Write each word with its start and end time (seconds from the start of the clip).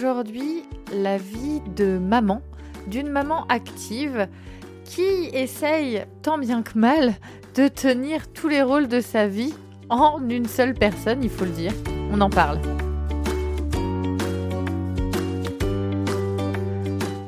aujourd'hui 0.00 0.64
la 0.94 1.18
vie 1.18 1.60
de 1.76 1.98
maman, 1.98 2.40
d'une 2.86 3.10
maman 3.10 3.44
active 3.48 4.28
qui 4.84 5.28
essaye 5.34 6.04
tant 6.22 6.38
bien 6.38 6.62
que 6.62 6.78
mal 6.78 7.14
de 7.54 7.68
tenir 7.68 8.32
tous 8.32 8.48
les 8.48 8.62
rôles 8.62 8.88
de 8.88 9.00
sa 9.00 9.26
vie 9.26 9.54
en 9.90 10.26
une 10.28 10.46
seule 10.46 10.74
personne, 10.74 11.22
il 11.22 11.30
faut 11.30 11.44
le 11.44 11.50
dire. 11.50 11.72
On 12.12 12.20
en 12.20 12.30
parle. 12.30 12.60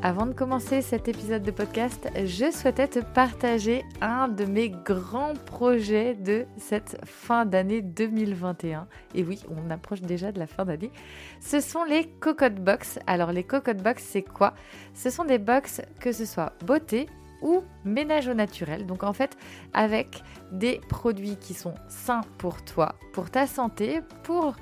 Avant 0.05 0.27
de 0.27 0.33
commencer 0.33 0.83
cet 0.83 1.07
épisode 1.07 1.45
de 1.45 1.53
podcast, 1.53 2.11
je 2.17 2.51
souhaitais 2.51 2.89
te 2.89 2.99
partager 2.99 3.85
un 4.01 4.27
de 4.27 4.45
mes 4.45 4.69
grands 4.69 5.35
projets 5.47 6.15
de 6.15 6.45
cette 6.57 6.99
fin 7.05 7.47
d'année 7.47 7.83
2021. 7.83 8.89
Et 9.15 9.23
oui, 9.23 9.39
on 9.49 9.71
approche 9.71 10.01
déjà 10.01 10.33
de 10.33 10.41
la 10.41 10.49
fin 10.49 10.65
d'année. 10.65 10.91
Ce 11.39 11.61
sont 11.61 11.85
les 11.85 12.09
Cocotte 12.19 12.57
Box. 12.57 12.99
Alors 13.07 13.31
les 13.31 13.45
Cocotte 13.45 13.81
Box, 13.81 14.03
c'est 14.03 14.23
quoi? 14.23 14.55
Ce 14.93 15.09
sont 15.09 15.25
des 15.25 15.39
box 15.39 15.81
que 16.01 16.11
ce 16.11 16.25
soit 16.25 16.53
beauté 16.67 17.07
ou 17.41 17.63
ménage 17.85 18.27
au 18.27 18.35
naturel. 18.35 18.87
Donc 18.87 19.05
en 19.05 19.13
fait, 19.13 19.37
avec 19.73 20.25
des 20.51 20.81
produits 20.89 21.37
qui 21.37 21.55
sont 21.55 21.75
sains 21.87 22.23
pour 22.39 22.65
toi, 22.65 22.97
pour 23.13 23.31
ta 23.31 23.47
santé, 23.47 24.01
pour 24.25 24.57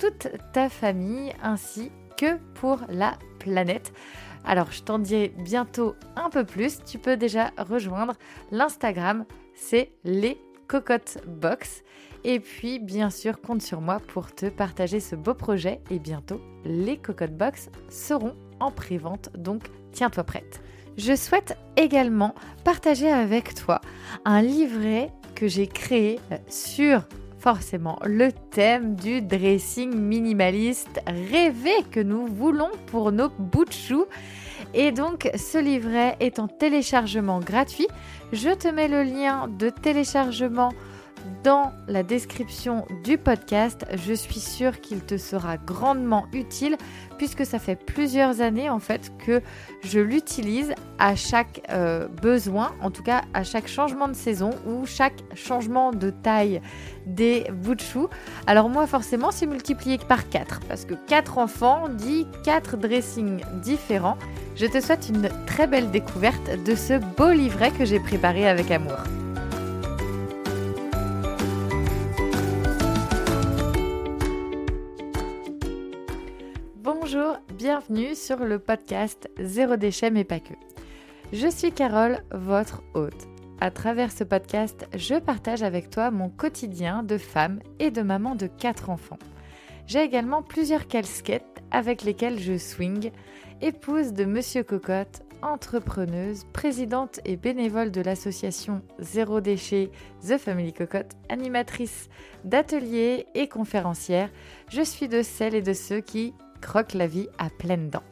toute 0.00 0.26
ta 0.52 0.68
famille, 0.68 1.32
ainsi 1.44 1.92
que 2.16 2.38
pour 2.54 2.80
la 2.88 3.16
planète. 3.38 3.92
Alors, 4.44 4.72
je 4.72 4.82
t'en 4.82 4.98
dirai 4.98 5.32
bientôt 5.38 5.94
un 6.16 6.30
peu 6.30 6.44
plus. 6.44 6.82
Tu 6.84 6.98
peux 6.98 7.16
déjà 7.16 7.50
rejoindre 7.58 8.14
l'Instagram, 8.50 9.24
c'est 9.54 9.92
les 10.04 10.40
cocottes 10.66 11.18
box. 11.26 11.82
Et 12.24 12.40
puis, 12.40 12.78
bien 12.78 13.10
sûr, 13.10 13.40
compte 13.40 13.62
sur 13.62 13.80
moi 13.80 14.00
pour 14.08 14.34
te 14.34 14.46
partager 14.46 15.00
ce 15.00 15.16
beau 15.16 15.34
projet. 15.34 15.80
Et 15.90 15.98
bientôt, 15.98 16.40
les 16.64 16.96
cocottes 16.96 17.36
box 17.36 17.70
seront 17.88 18.36
en 18.60 18.70
pré-vente, 18.70 19.30
donc 19.36 19.62
tiens-toi 19.92 20.24
prête. 20.24 20.60
Je 20.96 21.16
souhaite 21.16 21.56
également 21.76 22.34
partager 22.64 23.10
avec 23.10 23.54
toi 23.54 23.80
un 24.24 24.42
livret 24.42 25.12
que 25.34 25.48
j'ai 25.48 25.66
créé 25.66 26.20
sur 26.48 27.04
forcément 27.40 27.98
le 28.04 28.30
thème 28.32 28.94
du 28.94 29.22
dressing 29.22 29.94
minimaliste 29.94 31.00
rêvé 31.06 31.72
que 31.90 32.00
nous 32.00 32.26
voulons 32.26 32.70
pour 32.86 33.12
nos 33.12 33.30
bouts 33.30 33.64
de 33.64 33.72
choux. 33.72 34.04
Et 34.74 34.92
donc 34.92 35.30
ce 35.34 35.58
livret 35.58 36.16
est 36.20 36.38
en 36.38 36.46
téléchargement 36.46 37.40
gratuit. 37.40 37.88
Je 38.32 38.50
te 38.50 38.68
mets 38.68 38.88
le 38.88 39.02
lien 39.02 39.48
de 39.48 39.70
téléchargement 39.70 40.70
dans 41.42 41.72
la 41.88 42.02
description 42.02 42.86
du 43.04 43.18
podcast. 43.18 43.86
Je 44.06 44.12
suis 44.12 44.40
sûre 44.40 44.80
qu'il 44.80 45.00
te 45.00 45.16
sera 45.16 45.56
grandement 45.56 46.26
utile 46.32 46.76
puisque 47.18 47.44
ça 47.46 47.58
fait 47.58 47.76
plusieurs 47.76 48.40
années 48.40 48.70
en 48.70 48.78
fait 48.78 49.12
que 49.18 49.40
je 49.82 50.00
l'utilise 50.00 50.74
à 50.98 51.16
chaque 51.16 51.62
euh, 51.70 52.08
besoin, 52.08 52.72
en 52.82 52.90
tout 52.90 53.02
cas 53.02 53.22
à 53.34 53.42
chaque 53.44 53.68
changement 53.68 54.08
de 54.08 54.14
saison 54.14 54.50
ou 54.66 54.86
chaque 54.86 55.22
changement 55.34 55.92
de 55.92 56.10
taille 56.10 56.60
des 57.06 57.46
bouts 57.52 57.74
de 57.74 57.80
choux. 57.80 58.08
Alors 58.46 58.68
moi 58.68 58.86
forcément 58.86 59.30
c'est 59.30 59.46
multiplié 59.46 59.98
par 59.98 60.28
4 60.28 60.60
parce 60.68 60.84
que 60.84 60.94
4 60.94 61.38
enfants 61.38 61.88
dit 61.88 62.26
4 62.44 62.76
dressings 62.76 63.40
différents. 63.62 64.18
Je 64.56 64.66
te 64.66 64.80
souhaite 64.80 65.08
une 65.08 65.28
très 65.46 65.66
belle 65.66 65.90
découverte 65.90 66.50
de 66.66 66.74
ce 66.74 66.98
beau 67.16 67.30
livret 67.30 67.70
que 67.70 67.84
j'ai 67.84 68.00
préparé 68.00 68.46
avec 68.48 68.70
amour. 68.70 68.98
Bonjour, 77.12 77.38
bienvenue 77.54 78.14
sur 78.14 78.36
le 78.36 78.60
podcast 78.60 79.28
Zéro 79.40 79.76
déchet 79.76 80.10
mais 80.10 80.22
pas 80.22 80.38
que. 80.38 80.54
Je 81.32 81.48
suis 81.48 81.72
Carole, 81.72 82.22
votre 82.30 82.84
hôte. 82.94 83.26
À 83.60 83.72
travers 83.72 84.12
ce 84.12 84.22
podcast, 84.22 84.86
je 84.94 85.16
partage 85.16 85.64
avec 85.64 85.90
toi 85.90 86.12
mon 86.12 86.28
quotidien 86.28 87.02
de 87.02 87.18
femme 87.18 87.58
et 87.80 87.90
de 87.90 88.02
maman 88.02 88.36
de 88.36 88.46
4 88.46 88.90
enfants. 88.90 89.18
J'ai 89.88 90.02
également 90.02 90.42
plusieurs 90.42 90.86
casquettes 90.86 91.62
avec 91.72 92.04
lesquelles 92.04 92.38
je 92.38 92.56
swing, 92.56 93.10
épouse 93.60 94.12
de 94.12 94.24
Monsieur 94.24 94.62
Cocotte, 94.62 95.22
entrepreneuse, 95.42 96.44
présidente 96.52 97.18
et 97.24 97.36
bénévole 97.36 97.90
de 97.90 98.02
l'association 98.02 98.82
Zéro 99.00 99.40
Déchet 99.40 99.90
The 100.22 100.38
Family 100.38 100.72
Cocotte, 100.72 101.16
animatrice 101.28 102.08
d'ateliers 102.44 103.26
et 103.34 103.48
conférencière, 103.48 104.30
je 104.68 104.82
suis 104.82 105.08
de 105.08 105.22
celles 105.22 105.56
et 105.56 105.62
de 105.62 105.72
ceux 105.72 106.00
qui 106.00 106.34
croquent 106.60 106.98
la 106.98 107.06
vie 107.06 107.28
à 107.38 107.50
pleines 107.50 107.90
dents. 107.90 108.02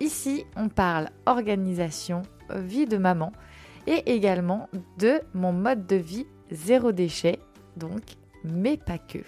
Ici, 0.00 0.44
on 0.56 0.68
parle 0.68 1.08
organisation, 1.24 2.22
vie 2.50 2.86
de 2.86 2.96
maman 2.96 3.32
et 3.86 4.14
également 4.14 4.68
de 4.98 5.20
mon 5.34 5.52
mode 5.52 5.86
de 5.86 5.96
vie 5.96 6.26
zéro 6.50 6.92
déchet, 6.92 7.38
donc, 7.76 8.02
mais 8.44 8.76
pas 8.76 8.98
que. 8.98 9.18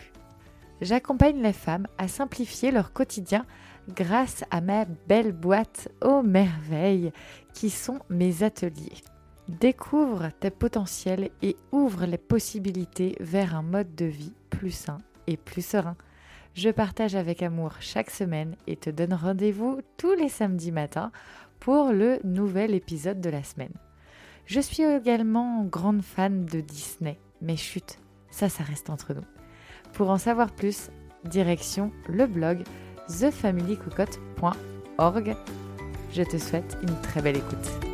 J'accompagne 0.81 1.43
les 1.43 1.53
femmes 1.53 1.87
à 1.97 2.07
simplifier 2.07 2.71
leur 2.71 2.93
quotidien 2.93 3.45
grâce 3.89 4.45
à 4.51 4.61
ma 4.61 4.85
belle 4.85 5.33
boîte 5.33 5.89
aux 6.05 6.23
merveilles 6.23 7.13
qui 7.55 7.71
sont 7.71 7.99
mes 8.11 8.43
ateliers. 8.43 9.03
Découvre 9.49 10.29
tes 10.41 10.51
potentiels 10.51 11.31
et 11.43 11.57
ouvre 11.73 12.05
les 12.05 12.19
possibilités 12.19 13.17
vers 13.19 13.57
un 13.57 13.63
mode 13.63 13.95
de 13.95 14.05
vie 14.05 14.35
plus 14.51 14.71
sain 14.71 14.99
et 15.27 15.37
plus 15.37 15.65
serein. 15.65 15.97
Je 16.55 16.71
partage 16.71 17.15
avec 17.15 17.43
amour 17.43 17.73
chaque 17.81 18.11
semaine 18.11 18.57
et 18.67 18.77
te 18.77 18.91
donne 18.91 19.15
rendez-vous 19.15 19.81
tous 19.97 20.15
les 20.15 20.29
samedis 20.29 20.73
matins 20.73 21.13
pour 21.61 21.93
le 21.93 22.19
nouvel 22.25 22.75
épisode 22.75 23.21
de 23.21 23.31
la 23.31 23.43
semaine. 23.43 23.73
Je 24.47 24.61
suis 24.61 24.83
également 24.83 25.65
grande 25.65 26.03
fan 26.03 26.45
de 26.47 26.61
Disney, 26.61 27.19
mais 27.43 27.57
chut, 27.57 27.99
ça, 28.31 28.49
ça 28.49 28.65
reste 28.65 28.91
entre 28.91 29.15
nous. 29.15 29.25
Pour 29.93 30.11
en 30.11 30.19
savoir 30.19 30.53
plus, 30.53 30.91
direction 31.25 31.93
le 32.09 32.27
blog 32.27 32.63
thefamilycocotte.org. 33.09 35.37
Je 36.13 36.23
te 36.23 36.39
souhaite 36.39 36.79
une 36.83 37.01
très 37.03 37.23
belle 37.23 37.37
écoute. 37.37 37.88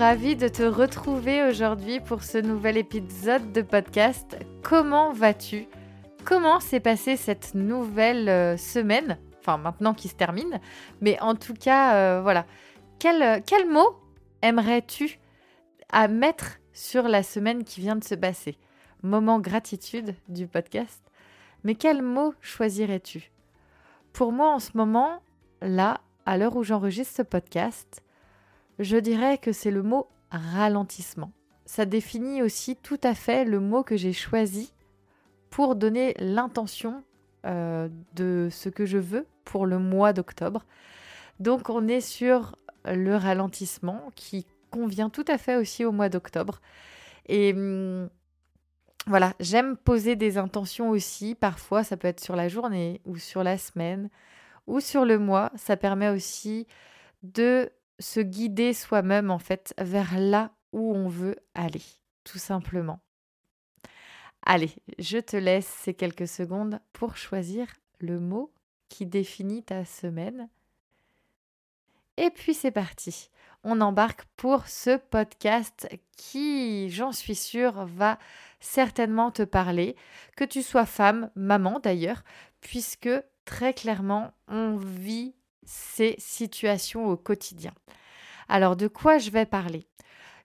Hello, 0.00 0.10
ravi 0.10 0.34
de 0.34 0.48
te 0.48 0.62
retrouver 0.62 1.42
aujourd'hui 1.42 2.00
pour 2.00 2.22
ce 2.22 2.38
nouvel 2.38 2.76
épisode 2.78 3.52
de 3.52 3.60
podcast. 3.60 4.38
Comment 4.62 5.12
vas-tu? 5.12 5.66
Comment 6.24 6.58
s'est 6.58 6.80
passée 6.80 7.16
cette 7.16 7.54
nouvelle 7.54 8.28
euh, 8.28 8.56
semaine? 8.56 9.18
Enfin 9.40 9.58
maintenant 9.58 9.92
qui 9.94 10.08
se 10.08 10.14
termine, 10.14 10.60
mais 11.00 11.20
en 11.20 11.34
tout 11.34 11.54
cas 11.54 11.94
euh, 11.94 12.22
voilà. 12.22 12.46
Quel, 12.98 13.42
quel 13.44 13.68
mot 13.68 13.88
aimerais-tu 14.42 15.18
à 15.90 16.08
mettre 16.08 16.60
sur 16.72 17.06
la 17.08 17.22
semaine 17.22 17.64
qui 17.64 17.80
vient 17.80 17.96
de 17.96 18.04
se 18.04 18.14
passer? 18.14 18.56
Moment 19.02 19.38
gratitude 19.38 20.14
du 20.28 20.46
podcast. 20.46 21.02
Mais 21.62 21.74
quel 21.74 22.02
mot 22.02 22.34
choisirais-tu? 22.40 23.30
Pour 24.12 24.32
moi 24.32 24.50
en 24.50 24.60
ce 24.60 24.70
moment, 24.76 25.20
là, 25.60 26.00
à 26.26 26.38
l'heure 26.38 26.56
où 26.56 26.62
j'enregistre 26.62 27.16
ce 27.16 27.22
podcast, 27.22 28.02
je 28.80 28.96
dirais 28.96 29.38
que 29.38 29.52
c'est 29.52 29.70
le 29.70 29.82
mot 29.82 30.08
ralentissement. 30.30 31.32
Ça 31.66 31.84
définit 31.84 32.42
aussi 32.42 32.76
tout 32.76 32.98
à 33.02 33.14
fait 33.14 33.44
le 33.44 33.60
mot 33.60 33.84
que 33.84 33.96
j'ai 33.96 34.12
choisi 34.12 34.72
pour 35.50 35.76
donner 35.76 36.14
l'intention 36.18 37.04
euh, 37.46 37.88
de 38.14 38.48
ce 38.50 38.68
que 38.68 38.86
je 38.86 38.98
veux 38.98 39.26
pour 39.44 39.66
le 39.66 39.78
mois 39.78 40.12
d'octobre. 40.12 40.64
Donc 41.38 41.68
on 41.68 41.86
est 41.88 42.00
sur 42.00 42.56
le 42.86 43.14
ralentissement 43.16 44.10
qui 44.14 44.46
convient 44.70 45.10
tout 45.10 45.24
à 45.28 45.38
fait 45.38 45.56
aussi 45.56 45.84
au 45.84 45.92
mois 45.92 46.08
d'octobre. 46.08 46.60
Et 47.26 47.52
hum, 47.52 48.08
voilà, 49.06 49.34
j'aime 49.40 49.76
poser 49.76 50.16
des 50.16 50.38
intentions 50.38 50.90
aussi. 50.90 51.34
Parfois, 51.34 51.84
ça 51.84 51.96
peut 51.96 52.08
être 52.08 52.20
sur 52.20 52.36
la 52.36 52.48
journée 52.48 53.00
ou 53.04 53.16
sur 53.16 53.42
la 53.42 53.58
semaine 53.58 54.08
ou 54.66 54.80
sur 54.80 55.04
le 55.04 55.18
mois. 55.18 55.50
Ça 55.56 55.76
permet 55.76 56.08
aussi 56.08 56.66
de 57.22 57.70
se 58.00 58.20
guider 58.20 58.74
soi-même 58.74 59.30
en 59.30 59.38
fait 59.38 59.74
vers 59.78 60.18
là 60.18 60.50
où 60.72 60.94
on 60.94 61.08
veut 61.08 61.36
aller, 61.54 61.82
tout 62.24 62.38
simplement. 62.38 63.00
Allez, 64.42 64.72
je 64.98 65.18
te 65.18 65.36
laisse 65.36 65.66
ces 65.66 65.94
quelques 65.94 66.28
secondes 66.28 66.80
pour 66.92 67.16
choisir 67.16 67.66
le 67.98 68.18
mot 68.18 68.52
qui 68.88 69.06
définit 69.06 69.62
ta 69.62 69.84
semaine. 69.84 70.48
Et 72.16 72.30
puis 72.30 72.54
c'est 72.54 72.70
parti. 72.70 73.30
On 73.62 73.80
embarque 73.80 74.24
pour 74.36 74.66
ce 74.66 74.96
podcast 74.96 75.88
qui, 76.16 76.88
j'en 76.90 77.12
suis 77.12 77.34
sûre, 77.34 77.84
va 77.84 78.18
certainement 78.60 79.30
te 79.30 79.42
parler, 79.42 79.96
que 80.36 80.44
tu 80.44 80.62
sois 80.62 80.86
femme, 80.86 81.30
maman 81.34 81.78
d'ailleurs, 81.78 82.24
puisque 82.60 83.10
très 83.44 83.74
clairement, 83.74 84.32
on 84.48 84.76
vit 84.76 85.34
ces 85.64 86.14
situations 86.18 87.06
au 87.06 87.16
quotidien. 87.16 87.72
Alors 88.48 88.76
de 88.76 88.88
quoi 88.88 89.18
je 89.18 89.30
vais 89.30 89.46
parler? 89.46 89.86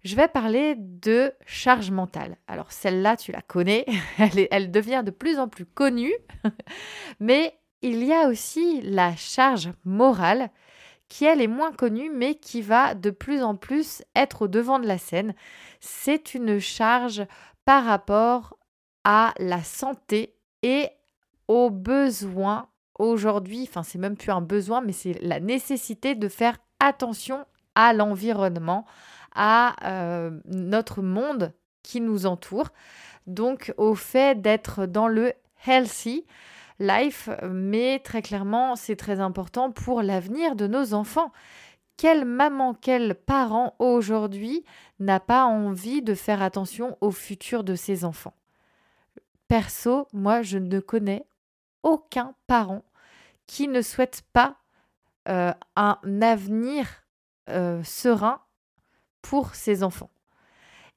Je 0.04 0.16
vais 0.16 0.28
parler 0.28 0.76
de 0.78 1.34
charge 1.48 1.90
mentale. 1.90 2.38
Alors 2.48 2.72
celle-là, 2.72 3.18
tu 3.18 3.32
la 3.32 3.42
connais, 3.42 3.86
elle, 4.52 4.70
devient 4.70 5.02
de 5.04 5.10
plus 5.10 5.40
en 5.40 5.48
plus 5.48 5.66
connue, 5.66 6.14
mais 7.20 7.58
il 7.82 8.04
y 8.04 8.14
a 8.14 8.28
aussi 8.28 8.82
la 8.82 9.16
charge 9.16 9.72
morale 9.84 10.52
qui 11.10 11.26
elle 11.26 11.42
est 11.42 11.48
moins 11.48 11.72
connue 11.72 12.10
mais 12.12 12.36
qui 12.36 12.62
va 12.62 12.96
de 12.96 13.10
plus 13.10 13.42
en 13.42 13.56
plus 13.56 14.04
être 14.16 14.44
au 14.44 14.48
devant 14.48 14.80
de 14.80 14.88
la 14.88 14.98
scène. 14.98 15.34
C'est 15.80 16.36
une 16.36 16.60
charge 16.60 17.26
par 17.64 17.86
rapport 17.86 18.58
à 19.04 19.34
la 19.40 19.64
santé 19.64 20.36
et 20.62 20.90
aux 21.48 21.70
besoins 21.70 22.70
aujourd'hui, 23.00 23.66
enfin 23.68 23.84
c'est 23.84 23.98
même 23.98 24.18
plus 24.18 24.32
un 24.32 24.42
besoin 24.42 24.82
mais 24.82 24.94
c'est 24.94 25.18
la 25.22 25.40
nécessité 25.40 26.16
de 26.16 26.28
faire 26.28 26.58
attention 26.80 27.46
à 27.76 27.94
l'environnement, 27.94 28.86
à 29.34 29.76
euh, 29.86 30.32
notre 30.46 31.02
monde 31.02 31.54
qui 31.84 32.02
nous 32.02 32.26
entoure. 32.26 32.70
Donc 33.28 33.74
au 33.78 33.96
fait 33.96 34.42
d'être 34.42 34.86
dans 34.86 35.08
le 35.08 35.34
healthy 35.68 36.26
life, 36.80 37.30
mais 37.50 38.00
très 38.00 38.22
clairement, 38.22 38.76
c'est 38.76 38.96
très 38.96 39.20
important 39.20 39.72
pour 39.72 40.02
l'avenir 40.02 40.56
de 40.56 40.68
nos 40.68 40.94
enfants. 40.94 41.32
Quelle 41.98 42.26
maman, 42.26 42.74
quel 42.74 43.16
parent 43.16 43.76
aujourd'hui 43.80 44.66
n'a 45.00 45.22
pas 45.22 45.46
envie 45.46 46.02
de 46.02 46.14
faire 46.14 46.42
attention 46.42 46.98
au 47.00 47.12
futur 47.12 47.64
de 47.64 47.76
ses 47.76 48.04
enfants? 48.04 48.34
Perso, 49.48 50.08
moi, 50.12 50.42
je 50.42 50.58
ne 50.58 50.80
connais 50.80 51.26
aucun 51.86 52.36
parent 52.48 52.84
qui 53.48 53.70
ne 53.70 53.82
souhaite 53.82 54.24
pas 54.34 54.58
euh, 55.30 55.54
un 55.78 55.98
avenir 56.22 56.88
euh, 57.50 57.82
serein 57.84 58.42
pour 59.22 59.56
ses 59.56 59.84
enfants. 59.84 60.10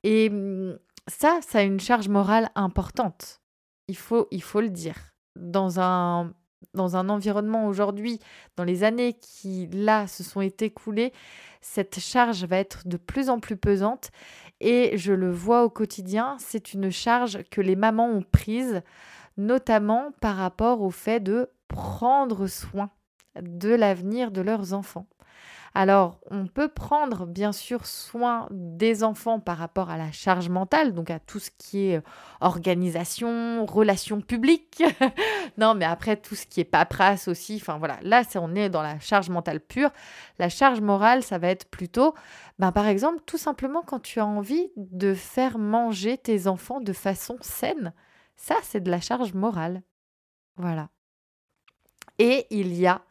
Et 0.03 0.31
mm, 0.31 0.79
ça, 1.07 1.39
ça 1.47 1.59
a 1.59 1.63
une 1.63 1.79
charge 1.79 2.09
morale 2.09 2.51
importante. 2.55 3.41
Il 3.87 3.97
faut, 3.97 4.27
il 4.31 4.43
faut 4.43 4.61
le 4.61 4.71
dire. 4.71 4.97
Dans 5.37 5.79
un, 5.79 6.33
dans 6.75 6.97
un 6.97 7.09
environnement 7.09 7.67
aujourd'hui, 7.67 8.19
dans 8.57 8.65
les 8.65 8.83
années 8.83 9.15
qui, 9.15 9.69
là, 9.69 10.07
se 10.07 10.25
sont 10.25 10.41
écoulées, 10.41 11.13
cette 11.61 12.01
charge 12.01 12.45
va 12.45 12.59
être 12.59 12.87
de 12.89 12.97
plus 12.97 13.31
en 13.31 13.41
plus 13.41 13.57
pesante. 13.57 14.11
Et 14.61 14.97
je 14.97 15.13
le 15.13 15.31
vois 15.31 15.65
au 15.65 15.71
quotidien, 15.71 16.37
c'est 16.39 16.75
une 16.75 16.91
charge 16.91 17.45
que 17.51 17.61
les 17.61 17.77
mamans 17.77 18.09
ont 18.09 18.23
prise, 18.23 18.83
notamment 19.39 20.13
par 20.21 20.37
rapport 20.37 20.83
au 20.83 20.91
fait 20.91 21.21
de 21.21 21.49
prendre 21.69 22.47
soin 22.47 22.91
de 23.41 23.71
l'avenir 23.71 24.31
de 24.31 24.41
leurs 24.41 24.75
enfants. 24.75 25.07
Alors, 25.75 26.19
on 26.31 26.47
peut 26.47 26.69
prendre 26.69 27.27
bien 27.27 27.53
sûr 27.53 27.87
soin 27.87 28.49
des 28.51 29.05
enfants 29.05 29.39
par 29.39 29.59
rapport 29.59 29.91
à 29.91 29.97
la 29.97 30.11
charge 30.11 30.49
mentale, 30.49 30.95
donc 30.95 31.11
à 31.11 31.19
tout 31.19 31.39
ce 31.39 31.51
qui 31.57 31.91
est 31.91 31.99
euh, 31.99 32.03
organisation, 32.41 33.65
relations 33.67 34.21
publiques. 34.21 34.83
non, 35.59 35.75
mais 35.75 35.85
après 35.85 36.17
tout 36.17 36.35
ce 36.35 36.47
qui 36.47 36.61
est 36.61 36.65
paperasse 36.65 37.29
aussi. 37.29 37.59
Enfin 37.61 37.79
voilà, 37.79 37.99
là, 38.03 38.23
on 38.37 38.55
est 38.55 38.71
dans 38.71 38.83
la 38.83 38.99
charge 38.99 39.29
mentale 39.29 39.61
pure. 39.61 39.91
La 40.39 40.49
charge 40.49 40.81
morale, 40.81 41.23
ça 41.23 41.39
va 41.39 41.49
être 41.49 41.71
plutôt, 41.71 42.15
ben, 42.59 42.73
par 42.73 42.87
exemple, 42.87 43.21
tout 43.27 43.39
simplement 43.39 43.83
quand 43.83 44.01
tu 44.01 44.21
as 44.21 44.27
envie 44.27 44.73
de 44.77 45.15
faire 45.15 45.59
manger 45.59 46.17
tes 46.19 46.47
enfants 46.47 46.81
de 46.81 46.93
façon 46.93 47.37
saine. 47.41 47.93
Ça, 48.39 48.55
c'est 48.63 48.81
de 48.81 48.91
la 48.91 49.01
charge 49.01 49.35
morale. 49.35 49.83
Voilà. 50.57 50.89
Et 52.19 52.47
il 52.51 52.73
y 52.73 52.87
a 52.87 53.03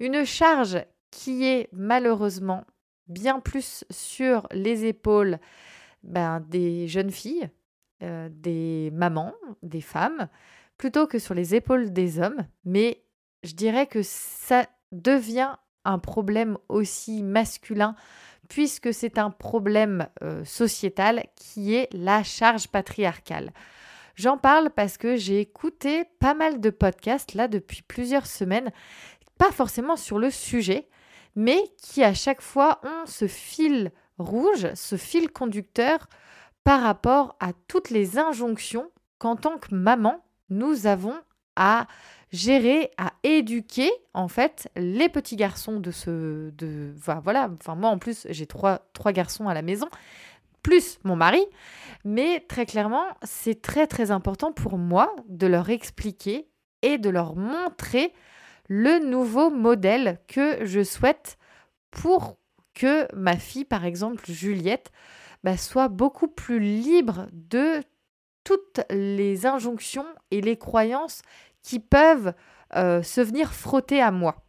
une 0.00 0.24
charge 0.24 0.84
qui 1.10 1.46
est 1.46 1.68
malheureusement 1.72 2.64
bien 3.06 3.38
plus 3.40 3.84
sur 3.88 4.46
les 4.50 4.84
épaules 4.84 5.38
ben, 6.02 6.40
des 6.40 6.88
jeunes 6.88 7.12
filles, 7.12 7.48
euh, 8.02 8.28
des 8.30 8.90
mamans, 8.92 9.34
des 9.62 9.80
femmes, 9.80 10.28
plutôt 10.76 11.06
que 11.06 11.20
sur 11.20 11.34
les 11.34 11.54
épaules 11.54 11.92
des 11.92 12.18
hommes. 12.18 12.44
Mais 12.64 13.04
je 13.44 13.54
dirais 13.54 13.86
que 13.86 14.02
ça 14.02 14.66
devient 14.90 15.54
un 15.84 16.00
problème 16.00 16.58
aussi 16.68 17.22
masculin 17.22 17.94
puisque 18.48 18.92
c'est 18.92 19.18
un 19.18 19.30
problème 19.30 20.08
euh, 20.22 20.44
sociétal 20.44 21.24
qui 21.36 21.74
est 21.74 21.88
la 21.92 22.22
charge 22.22 22.68
patriarcale. 22.68 23.52
J'en 24.14 24.38
parle 24.38 24.70
parce 24.70 24.96
que 24.96 25.16
j'ai 25.16 25.40
écouté 25.40 26.04
pas 26.20 26.34
mal 26.34 26.60
de 26.60 26.70
podcasts 26.70 27.34
là 27.34 27.48
depuis 27.48 27.82
plusieurs 27.82 28.26
semaines, 28.26 28.70
pas 29.38 29.50
forcément 29.50 29.96
sur 29.96 30.18
le 30.18 30.30
sujet, 30.30 30.88
mais 31.34 31.58
qui 31.78 32.04
à 32.04 32.14
chaque 32.14 32.40
fois 32.40 32.80
ont 32.84 33.06
ce 33.06 33.26
fil 33.26 33.90
rouge, 34.18 34.68
ce 34.74 34.96
fil 34.96 35.30
conducteur 35.30 36.08
par 36.62 36.82
rapport 36.82 37.36
à 37.40 37.52
toutes 37.68 37.90
les 37.90 38.18
injonctions 38.18 38.90
qu'en 39.18 39.36
tant 39.36 39.58
que 39.58 39.74
maman, 39.74 40.24
nous 40.48 40.86
avons 40.86 41.14
à 41.56 41.86
gérer, 42.32 42.90
à 42.98 43.12
éduquer 43.22 43.90
en 44.12 44.28
fait 44.28 44.68
les 44.76 45.08
petits 45.08 45.36
garçons 45.36 45.78
de 45.78 45.90
ce... 45.90 46.50
De, 46.50 46.94
voilà, 47.22 47.50
enfin 47.60 47.74
moi 47.74 47.90
en 47.90 47.98
plus 47.98 48.26
j'ai 48.30 48.46
trois, 48.46 48.80
trois 48.92 49.12
garçons 49.12 49.48
à 49.48 49.54
la 49.54 49.62
maison, 49.62 49.88
plus 50.64 50.98
mon 51.04 51.14
mari, 51.14 51.44
mais 52.04 52.40
très 52.40 52.66
clairement 52.66 53.04
c'est 53.22 53.62
très 53.62 53.86
très 53.86 54.10
important 54.10 54.50
pour 54.50 54.78
moi 54.78 55.14
de 55.28 55.46
leur 55.46 55.70
expliquer 55.70 56.48
et 56.82 56.98
de 56.98 57.10
leur 57.10 57.36
montrer 57.36 58.12
le 58.68 58.98
nouveau 58.98 59.50
modèle 59.50 60.18
que 60.26 60.64
je 60.64 60.82
souhaite 60.82 61.38
pour 61.92 62.36
que 62.74 63.06
ma 63.14 63.36
fille, 63.36 63.64
par 63.64 63.84
exemple 63.84 64.24
Juliette, 64.26 64.90
bah, 65.44 65.56
soit 65.56 65.88
beaucoup 65.88 66.28
plus 66.28 66.58
libre 66.58 67.28
de 67.32 67.82
toutes 68.42 68.80
les 68.90 69.46
injonctions 69.46 70.06
et 70.30 70.40
les 70.40 70.56
croyances 70.56 71.22
qui 71.62 71.78
peuvent 71.80 72.34
euh, 72.76 73.02
se 73.02 73.20
venir 73.20 73.52
frotter 73.52 74.02
à 74.02 74.10
moi. 74.10 74.44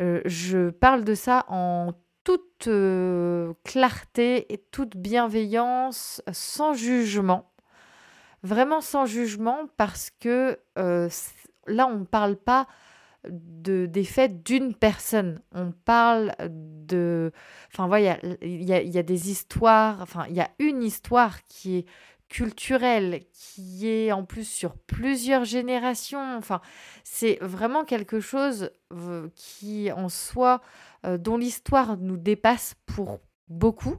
Euh, 0.00 0.20
je 0.24 0.70
parle 0.70 1.04
de 1.04 1.14
ça 1.14 1.44
en 1.48 1.92
toute 2.24 2.68
euh, 2.68 3.52
clarté 3.64 4.52
et 4.52 4.58
toute 4.58 4.96
bienveillance, 4.96 6.22
sans 6.32 6.74
jugement. 6.74 7.52
Vraiment 8.42 8.80
sans 8.80 9.06
jugement 9.06 9.68
parce 9.76 10.10
que 10.10 10.58
là, 10.76 11.86
on 11.86 12.00
ne 12.00 12.04
parle 12.04 12.36
pas 12.36 12.66
de, 13.28 13.86
des 13.86 14.04
faits 14.04 14.42
d'une 14.42 14.74
personne. 14.74 15.40
On 15.52 15.72
parle 15.72 16.34
de... 16.40 17.32
Enfin, 17.72 17.88
il 18.42 18.64
y 18.64 18.72
a, 18.72 18.82
y 18.82 18.98
a 18.98 19.02
des 19.02 19.30
histoires, 19.30 20.00
enfin, 20.00 20.26
il 20.28 20.34
y 20.34 20.40
a 20.40 20.50
une 20.58 20.82
histoire 20.82 21.46
qui 21.46 21.78
est 21.78 21.86
culturelle, 22.32 23.24
qui 23.34 23.86
est 23.86 24.10
en 24.10 24.24
plus 24.24 24.48
sur 24.48 24.74
plusieurs 24.74 25.44
générations. 25.44 26.38
Enfin, 26.38 26.62
c'est 27.04 27.36
vraiment 27.42 27.84
quelque 27.84 28.20
chose 28.20 28.70
euh, 28.94 29.28
qui, 29.36 29.92
en 29.92 30.08
soi, 30.08 30.62
euh, 31.04 31.18
dont 31.18 31.36
l'histoire 31.36 31.98
nous 31.98 32.16
dépasse 32.16 32.74
pour 32.86 33.20
beaucoup. 33.48 33.98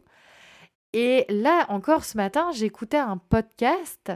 Et 0.93 1.27
là, 1.29 1.67
encore 1.69 2.05
ce 2.05 2.17
matin, 2.17 2.49
j'écoutais 2.51 2.97
un 2.97 3.19
podcast 3.19 4.11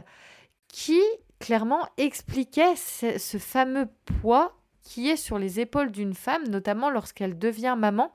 qui 0.66 1.00
clairement 1.38 1.86
expliquait 1.96 2.74
ce 2.74 3.38
fameux 3.38 3.86
poids 4.20 4.58
qui 4.82 5.10
est 5.10 5.16
sur 5.16 5.38
les 5.38 5.60
épaules 5.60 5.92
d'une 5.92 6.14
femme, 6.14 6.48
notamment 6.48 6.90
lorsqu'elle 6.90 7.38
devient 7.38 7.76
maman, 7.78 8.12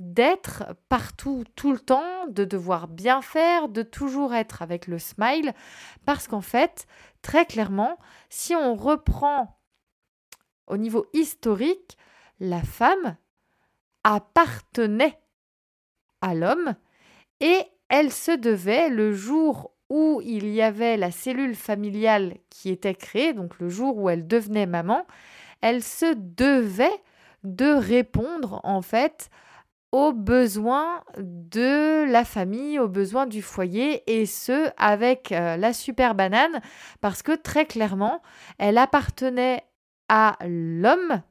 d'être 0.00 0.64
partout, 0.88 1.44
tout 1.54 1.72
le 1.72 1.78
temps, 1.78 2.26
de 2.28 2.44
devoir 2.44 2.88
bien 2.88 3.20
faire, 3.20 3.68
de 3.68 3.82
toujours 3.82 4.34
être 4.34 4.62
avec 4.62 4.86
le 4.86 4.98
smile, 4.98 5.52
parce 6.06 6.26
qu'en 6.26 6.40
fait, 6.40 6.86
très 7.20 7.44
clairement, 7.44 7.98
si 8.30 8.56
on 8.56 8.74
reprend 8.74 9.60
au 10.66 10.78
niveau 10.78 11.06
historique, 11.12 11.98
la 12.40 12.62
femme 12.62 13.16
appartenait 14.02 15.20
à 16.22 16.34
l'homme 16.34 16.74
et 17.40 17.62
elle 17.90 18.10
se 18.10 18.32
devait, 18.32 18.88
le 18.88 19.12
jour 19.12 19.72
où 19.90 20.22
il 20.24 20.48
y 20.48 20.62
avait 20.62 20.96
la 20.96 21.10
cellule 21.10 21.56
familiale 21.56 22.36
qui 22.48 22.70
était 22.70 22.94
créée, 22.94 23.34
donc 23.34 23.58
le 23.58 23.68
jour 23.68 23.98
où 23.98 24.08
elle 24.08 24.26
devenait 24.26 24.66
maman, 24.66 25.06
elle 25.60 25.82
se 25.82 26.14
devait 26.14 27.02
de 27.44 27.66
répondre 27.66 28.60
en 28.64 28.80
fait 28.80 29.28
aux 29.92 30.12
besoins 30.12 31.02
de 31.18 32.10
la 32.10 32.24
famille, 32.24 32.78
aux 32.78 32.88
besoins 32.88 33.26
du 33.26 33.42
foyer, 33.42 34.02
et 34.06 34.26
ce, 34.26 34.70
avec 34.76 35.32
euh, 35.32 35.56
la 35.56 35.72
super 35.72 36.14
banane, 36.14 36.60
parce 37.00 37.22
que 37.22 37.32
très 37.32 37.66
clairement, 37.66 38.22
elle 38.58 38.78
appartenait 38.78 39.64
à 40.08 40.36
l'homme, 40.46 41.22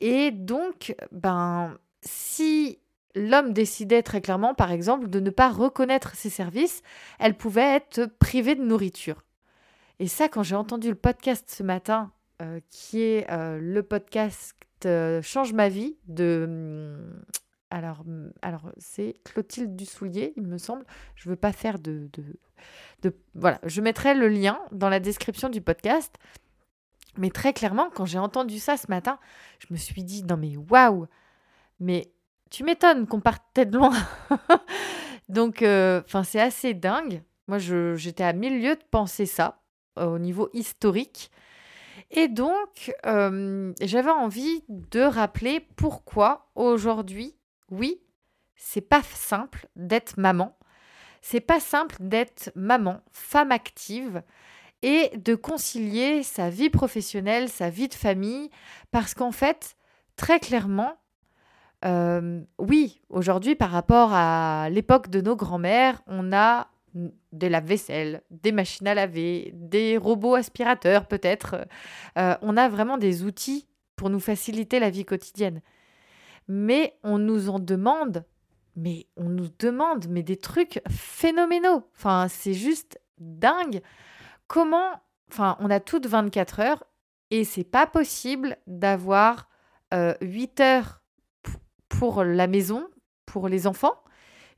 et 0.00 0.30
donc, 0.32 0.94
ben, 1.12 1.78
si 2.02 2.80
l'homme 3.14 3.52
décidait 3.52 4.02
très 4.02 4.20
clairement, 4.20 4.54
par 4.54 4.72
exemple, 4.72 5.08
de 5.08 5.20
ne 5.20 5.30
pas 5.30 5.48
reconnaître 5.48 6.16
ses 6.16 6.30
services, 6.30 6.82
elle 7.20 7.36
pouvait 7.36 7.76
être 7.76 8.06
privée 8.18 8.56
de 8.56 8.64
nourriture. 8.64 9.24
Et 10.00 10.08
ça, 10.08 10.28
quand 10.28 10.42
j'ai 10.42 10.56
entendu 10.56 10.88
le 10.88 10.96
podcast 10.96 11.48
ce 11.48 11.62
matin 11.62 12.10
qui 12.70 13.00
est 13.00 13.26
le 13.30 13.80
podcast 13.82 14.56
Change 15.22 15.52
ma 15.54 15.68
vie 15.68 15.96
de... 16.08 16.98
Hum, 17.74 18.32
alors, 18.42 18.70
c'est 18.78 19.14
Clotilde 19.24 19.74
Dussoulier, 19.74 20.32
il 20.36 20.44
me 20.44 20.58
semble. 20.58 20.84
Je 21.16 21.28
ne 21.28 21.32
veux 21.34 21.38
pas 21.38 21.52
faire 21.52 21.78
de, 21.78 22.08
de. 23.02 23.14
Voilà, 23.34 23.58
je 23.64 23.80
mettrai 23.80 24.14
le 24.14 24.28
lien 24.28 24.58
dans 24.72 24.88
la 24.88 25.00
description 25.00 25.48
du 25.48 25.60
podcast. 25.60 26.14
Mais 27.16 27.30
très 27.30 27.52
clairement, 27.52 27.90
quand 27.94 28.06
j'ai 28.06 28.18
entendu 28.18 28.58
ça 28.58 28.76
ce 28.76 28.86
matin, 28.88 29.18
je 29.58 29.66
me 29.70 29.76
suis 29.76 30.02
dit, 30.02 30.24
non 30.24 30.36
mais 30.36 30.56
waouh, 30.56 31.06
mais 31.78 32.12
tu 32.50 32.64
m'étonnes 32.64 33.06
qu'on 33.06 33.20
partait 33.20 33.66
de 33.66 33.76
loin. 33.76 33.92
Donc, 35.28 35.58
enfin, 35.58 36.24
c'est 36.24 36.40
assez 36.40 36.74
dingue. 36.74 37.22
Moi, 37.46 37.58
j'étais 37.58 38.24
à 38.24 38.32
mille 38.32 38.60
lieues 38.60 38.76
de 38.76 38.84
penser 38.90 39.26
ça 39.26 39.60
au 39.96 40.18
niveau 40.18 40.48
historique. 40.54 41.30
Et 42.10 42.28
donc, 42.28 42.92
j'avais 43.80 44.10
envie 44.10 44.64
de 44.68 45.00
rappeler 45.00 45.60
pourquoi 45.76 46.50
aujourd'hui, 46.54 47.36
oui, 47.70 48.00
c'est 48.56 48.80
pas 48.80 49.02
simple 49.02 49.68
d'être 49.76 50.18
maman. 50.18 50.56
C'est 51.20 51.40
pas 51.40 51.60
simple 51.60 51.96
d'être 52.00 52.52
maman, 52.54 53.00
femme 53.10 53.50
active 53.50 54.22
et 54.82 55.10
de 55.16 55.34
concilier 55.34 56.22
sa 56.22 56.50
vie 56.50 56.68
professionnelle, 56.68 57.48
sa 57.48 57.70
vie 57.70 57.88
de 57.88 57.94
famille, 57.94 58.50
parce 58.90 59.14
qu'en 59.14 59.32
fait, 59.32 59.76
très 60.16 60.38
clairement, 60.38 60.98
oui, 62.58 63.02
aujourd'hui, 63.10 63.54
par 63.54 63.70
rapport 63.70 64.10
à 64.12 64.68
l'époque 64.70 65.10
de 65.10 65.20
nos 65.20 65.36
grands-mères, 65.36 66.02
on 66.06 66.32
a 66.32 66.68
des 67.32 67.48
lave-vaisselle, 67.48 68.22
des 68.30 68.52
machines 68.52 68.86
à 68.86 68.94
laver, 68.94 69.50
des 69.54 69.96
robots 69.96 70.34
aspirateurs 70.34 71.06
peut-être. 71.06 71.66
Euh, 72.18 72.36
on 72.40 72.56
a 72.56 72.68
vraiment 72.68 72.98
des 72.98 73.24
outils 73.24 73.66
pour 73.96 74.10
nous 74.10 74.20
faciliter 74.20 74.78
la 74.78 74.90
vie 74.90 75.04
quotidienne. 75.04 75.60
Mais 76.48 76.98
on 77.02 77.18
nous 77.18 77.48
en 77.48 77.58
demande, 77.58 78.24
mais 78.76 79.06
on 79.16 79.28
nous 79.28 79.48
demande, 79.58 80.06
mais 80.08 80.22
des 80.22 80.36
trucs 80.36 80.80
phénoménaux. 80.88 81.88
Enfin, 81.96 82.26
c'est 82.28 82.54
juste 82.54 83.00
dingue. 83.18 83.80
Comment, 84.46 85.00
enfin, 85.30 85.56
on 85.60 85.70
a 85.70 85.80
toutes 85.80 86.06
24 86.06 86.60
heures 86.60 86.84
et 87.30 87.44
c'est 87.44 87.64
pas 87.64 87.86
possible 87.86 88.58
d'avoir 88.66 89.48
8 89.92 90.60
euh, 90.60 90.62
heures 90.62 91.02
pour 91.88 92.24
la 92.24 92.46
maison, 92.46 92.88
pour 93.26 93.48
les 93.48 93.66
enfants, 93.66 94.02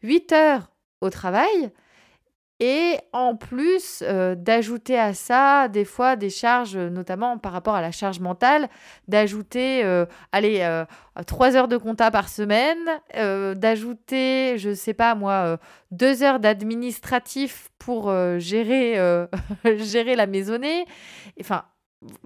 8 0.02 0.32
heures 0.32 0.72
au 1.00 1.10
travail, 1.10 1.72
et 2.58 2.96
en 3.12 3.36
plus 3.36 4.02
euh, 4.02 4.34
d'ajouter 4.34 4.98
à 4.98 5.12
ça 5.12 5.68
des 5.68 5.84
fois 5.84 6.16
des 6.16 6.30
charges, 6.30 6.76
notamment 6.76 7.36
par 7.36 7.52
rapport 7.52 7.74
à 7.74 7.82
la 7.82 7.92
charge 7.92 8.20
mentale, 8.20 8.68
d'ajouter, 9.08 9.84
euh, 9.84 10.06
allez, 10.32 10.60
euh, 10.60 10.84
trois 11.26 11.54
heures 11.56 11.68
de 11.68 11.76
compta 11.76 12.10
par 12.10 12.28
semaine, 12.28 12.78
d'ajouter, 13.56 14.56
je 14.58 14.72
sais 14.74 14.94
pas 14.94 15.14
moi, 15.14 15.58
deux 15.90 16.22
heures 16.22 16.40
d'administratif 16.40 17.70
pour 17.78 18.12
gérer, 18.38 18.98
gérer 19.76 20.16
la 20.16 20.26
maisonnée. 20.26 20.86
Enfin, 21.40 21.64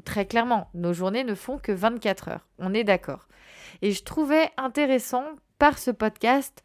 très 0.05 0.27
clairement, 0.27 0.69
nos 0.75 0.93
journées 0.93 1.25
ne 1.25 1.35
font 1.35 1.59
que 1.59 1.73
24 1.73 2.29
heures. 2.29 2.49
On 2.59 2.75
est 2.75 2.85
d'accord. 2.85 3.29
Et 3.83 3.93
je 3.93 4.03
trouvais 4.03 4.51
intéressant 4.57 5.25
par 5.59 5.79
ce 5.79 5.91
podcast 5.91 6.63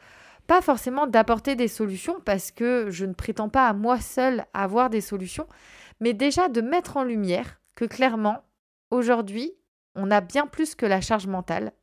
pas 0.48 0.62
forcément 0.62 1.08
d'apporter 1.08 1.56
des 1.56 1.68
solutions 1.68 2.20
parce 2.24 2.52
que 2.52 2.90
je 2.90 3.06
ne 3.06 3.14
prétends 3.14 3.50
pas 3.50 3.68
à 3.68 3.74
moi 3.74 4.00
seule 4.00 4.46
avoir 4.54 4.90
des 4.90 5.02
solutions, 5.02 5.48
mais 6.00 6.14
déjà 6.14 6.50
de 6.50 6.62
mettre 6.62 6.98
en 6.98 7.04
lumière 7.04 7.60
que 7.75 7.86
clairement, 7.86 8.44
aujourd'hui, 8.92 9.54
on 9.96 10.12
a 10.12 10.22
bien 10.22 10.48
plus 10.48 10.75
que 10.75 10.86
la 10.86 11.02
charge 11.02 11.28
mentale. 11.28 11.74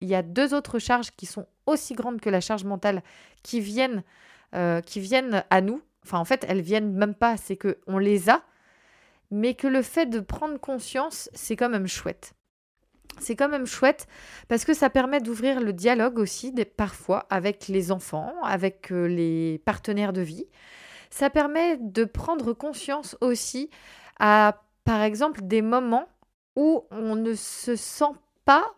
Il 0.00 0.08
y 0.08 0.14
a 0.14 0.22
deux 0.22 0.54
autres 0.54 0.78
charges 0.78 1.10
qui 1.12 1.26
sont 1.26 1.46
aussi 1.66 1.94
grandes 1.94 2.20
que 2.20 2.30
la 2.30 2.40
charge 2.40 2.64
mentale 2.64 3.02
qui 3.42 3.60
viennent, 3.60 4.02
euh, 4.54 4.80
qui 4.80 5.00
viennent 5.00 5.44
à 5.50 5.60
nous. 5.60 5.82
Enfin, 6.04 6.18
en 6.18 6.24
fait, 6.24 6.44
elles 6.48 6.62
viennent 6.62 6.92
même 6.92 7.14
pas, 7.14 7.36
c'est 7.36 7.56
que 7.56 7.78
on 7.86 7.98
les 7.98 8.30
a, 8.30 8.42
mais 9.30 9.54
que 9.54 9.66
le 9.66 9.82
fait 9.82 10.06
de 10.06 10.20
prendre 10.20 10.58
conscience, 10.58 11.28
c'est 11.34 11.56
quand 11.56 11.68
même 11.68 11.86
chouette. 11.86 12.34
C'est 13.20 13.36
quand 13.36 13.48
même 13.48 13.66
chouette 13.66 14.06
parce 14.48 14.64
que 14.64 14.74
ça 14.74 14.90
permet 14.90 15.20
d'ouvrir 15.20 15.60
le 15.60 15.72
dialogue 15.72 16.18
aussi 16.18 16.52
parfois 16.76 17.26
avec 17.30 17.68
les 17.68 17.92
enfants, 17.92 18.32
avec 18.42 18.92
euh, 18.92 19.06
les 19.06 19.58
partenaires 19.64 20.12
de 20.12 20.20
vie. 20.20 20.46
Ça 21.10 21.30
permet 21.30 21.76
de 21.78 22.04
prendre 22.04 22.52
conscience 22.52 23.16
aussi 23.20 23.70
à, 24.18 24.62
par 24.84 25.02
exemple, 25.02 25.40
des 25.42 25.62
moments 25.62 26.08
où 26.56 26.84
on 26.90 27.14
ne 27.14 27.34
se 27.34 27.76
sent 27.76 28.12
pas 28.44 28.74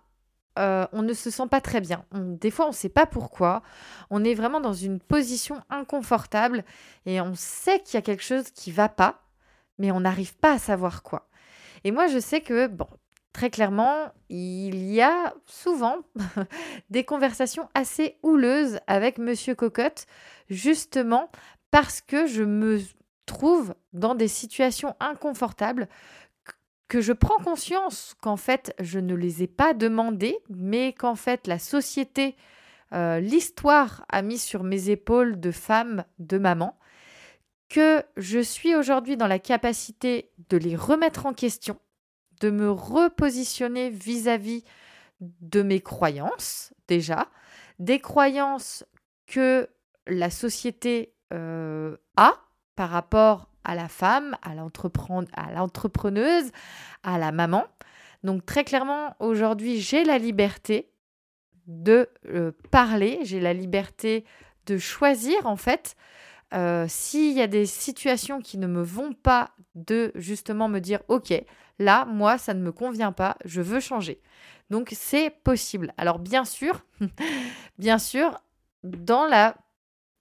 euh, 0.58 0.86
on 0.92 1.02
ne 1.02 1.12
se 1.12 1.30
sent 1.30 1.46
pas 1.48 1.60
très 1.60 1.80
bien. 1.80 2.04
des 2.12 2.50
fois, 2.50 2.66
on 2.66 2.70
ne 2.70 2.74
sait 2.74 2.88
pas 2.88 3.06
pourquoi. 3.06 3.62
On 4.10 4.24
est 4.24 4.34
vraiment 4.34 4.60
dans 4.60 4.74
une 4.74 4.98
position 4.98 5.62
inconfortable 5.70 6.64
et 7.06 7.20
on 7.20 7.34
sait 7.34 7.80
qu'il 7.80 7.94
y 7.94 7.98
a 7.98 8.02
quelque 8.02 8.24
chose 8.24 8.50
qui 8.50 8.72
va 8.72 8.88
pas, 8.88 9.22
mais 9.78 9.92
on 9.92 10.00
n'arrive 10.00 10.36
pas 10.36 10.54
à 10.54 10.58
savoir 10.58 11.02
quoi. 11.02 11.28
Et 11.84 11.92
moi, 11.92 12.08
je 12.08 12.18
sais 12.18 12.40
que, 12.40 12.66
bon, 12.66 12.88
Très 13.40 13.48
clairement, 13.48 14.12
il 14.28 14.92
y 14.92 15.00
a 15.00 15.32
souvent 15.46 16.00
des 16.90 17.04
conversations 17.04 17.70
assez 17.72 18.18
houleuses 18.22 18.80
avec 18.86 19.16
Monsieur 19.16 19.54
Cocotte, 19.54 20.04
justement 20.50 21.30
parce 21.70 22.02
que 22.02 22.26
je 22.26 22.42
me 22.42 22.82
trouve 23.24 23.74
dans 23.94 24.14
des 24.14 24.28
situations 24.28 24.94
inconfortables 25.00 25.88
que 26.88 27.00
je 27.00 27.14
prends 27.14 27.42
conscience 27.42 28.14
qu'en 28.20 28.36
fait 28.36 28.74
je 28.78 28.98
ne 28.98 29.14
les 29.14 29.42
ai 29.42 29.46
pas 29.46 29.72
demandées, 29.72 30.36
mais 30.50 30.92
qu'en 30.92 31.14
fait 31.14 31.46
la 31.46 31.58
société, 31.58 32.36
euh, 32.92 33.20
l'histoire 33.20 34.04
a 34.10 34.20
mis 34.20 34.36
sur 34.36 34.64
mes 34.64 34.90
épaules 34.90 35.40
de 35.40 35.50
femme, 35.50 36.04
de 36.18 36.36
maman, 36.36 36.78
que 37.70 38.04
je 38.18 38.40
suis 38.40 38.74
aujourd'hui 38.74 39.16
dans 39.16 39.28
la 39.28 39.38
capacité 39.38 40.30
de 40.50 40.58
les 40.58 40.76
remettre 40.76 41.24
en 41.24 41.32
question, 41.32 41.78
de 42.40 42.50
me 42.50 42.70
repositionner 42.70 43.90
vis-à-vis 43.90 44.64
de 45.20 45.62
mes 45.62 45.80
croyances, 45.80 46.72
déjà, 46.88 47.28
des 47.78 47.98
croyances 47.98 48.84
que 49.26 49.68
la 50.06 50.30
société 50.30 51.14
euh, 51.32 51.96
a 52.16 52.34
par 52.74 52.90
rapport 52.90 53.48
à 53.64 53.74
la 53.74 53.88
femme, 53.88 54.36
à 54.42 54.54
l'entrepreneuse, 54.54 56.50
à 57.02 57.18
la 57.18 57.32
maman. 57.32 57.64
Donc 58.24 58.46
très 58.46 58.64
clairement, 58.64 59.14
aujourd'hui, 59.18 59.80
j'ai 59.80 60.04
la 60.04 60.18
liberté 60.18 60.90
de 61.66 62.08
euh, 62.26 62.52
parler, 62.70 63.20
j'ai 63.22 63.40
la 63.40 63.52
liberté 63.52 64.24
de 64.66 64.78
choisir 64.78 65.46
en 65.46 65.56
fait 65.56 65.96
euh, 66.52 66.86
s'il 66.88 67.32
y 67.36 67.42
a 67.42 67.46
des 67.46 67.66
situations 67.66 68.40
qui 68.40 68.58
ne 68.58 68.66
me 68.66 68.82
vont 68.82 69.12
pas, 69.12 69.52
de 69.74 70.10
justement 70.16 70.68
me 70.68 70.80
dire, 70.80 71.00
OK, 71.08 71.32
là, 71.78 72.04
moi, 72.04 72.38
ça 72.38 72.54
ne 72.54 72.62
me 72.62 72.72
convient 72.72 73.12
pas, 73.12 73.36
je 73.44 73.60
veux 73.60 73.80
changer. 73.80 74.20
Donc, 74.68 74.90
c'est 74.92 75.30
possible. 75.30 75.92
Alors, 75.96 76.18
bien 76.18 76.44
sûr, 76.44 76.84
bien 77.78 77.98
sûr, 77.98 78.40
dans 78.82 79.26
la 79.26 79.56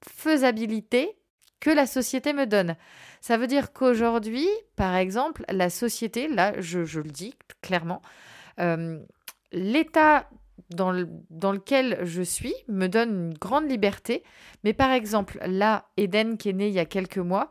faisabilité 0.08 1.16
que 1.60 1.70
la 1.70 1.86
société 1.86 2.34
me 2.34 2.46
donne. 2.46 2.76
Ça 3.22 3.38
veut 3.38 3.48
dire 3.48 3.74
qu'aujourd'hui, 3.74 4.48
par 4.76 4.96
exemple, 4.96 5.44
la 5.50 5.70
société, 5.70 6.28
là, 6.28 6.54
je, 6.60 6.80
le 6.80 7.12
dis 7.12 7.34
clairement, 7.62 8.02
euh, 8.60 9.00
l'état 9.52 10.30
dans, 10.70 10.92
lequel 10.92 12.00
je 12.04 12.22
suis 12.22 12.54
me 12.68 12.88
donne 12.88 13.10
une 13.10 13.34
grande 13.34 13.70
liberté. 13.70 14.24
Mais 14.64 14.74
par 14.74 14.92
exemple, 14.92 15.40
là, 15.46 15.86
Eden 15.98 16.38
qui 16.38 16.50
est 16.50 16.54
né 16.54 16.68
il 16.68 16.74
y 16.74 16.80
a 16.80 16.86
quelques 16.86 17.18
mois, 17.18 17.50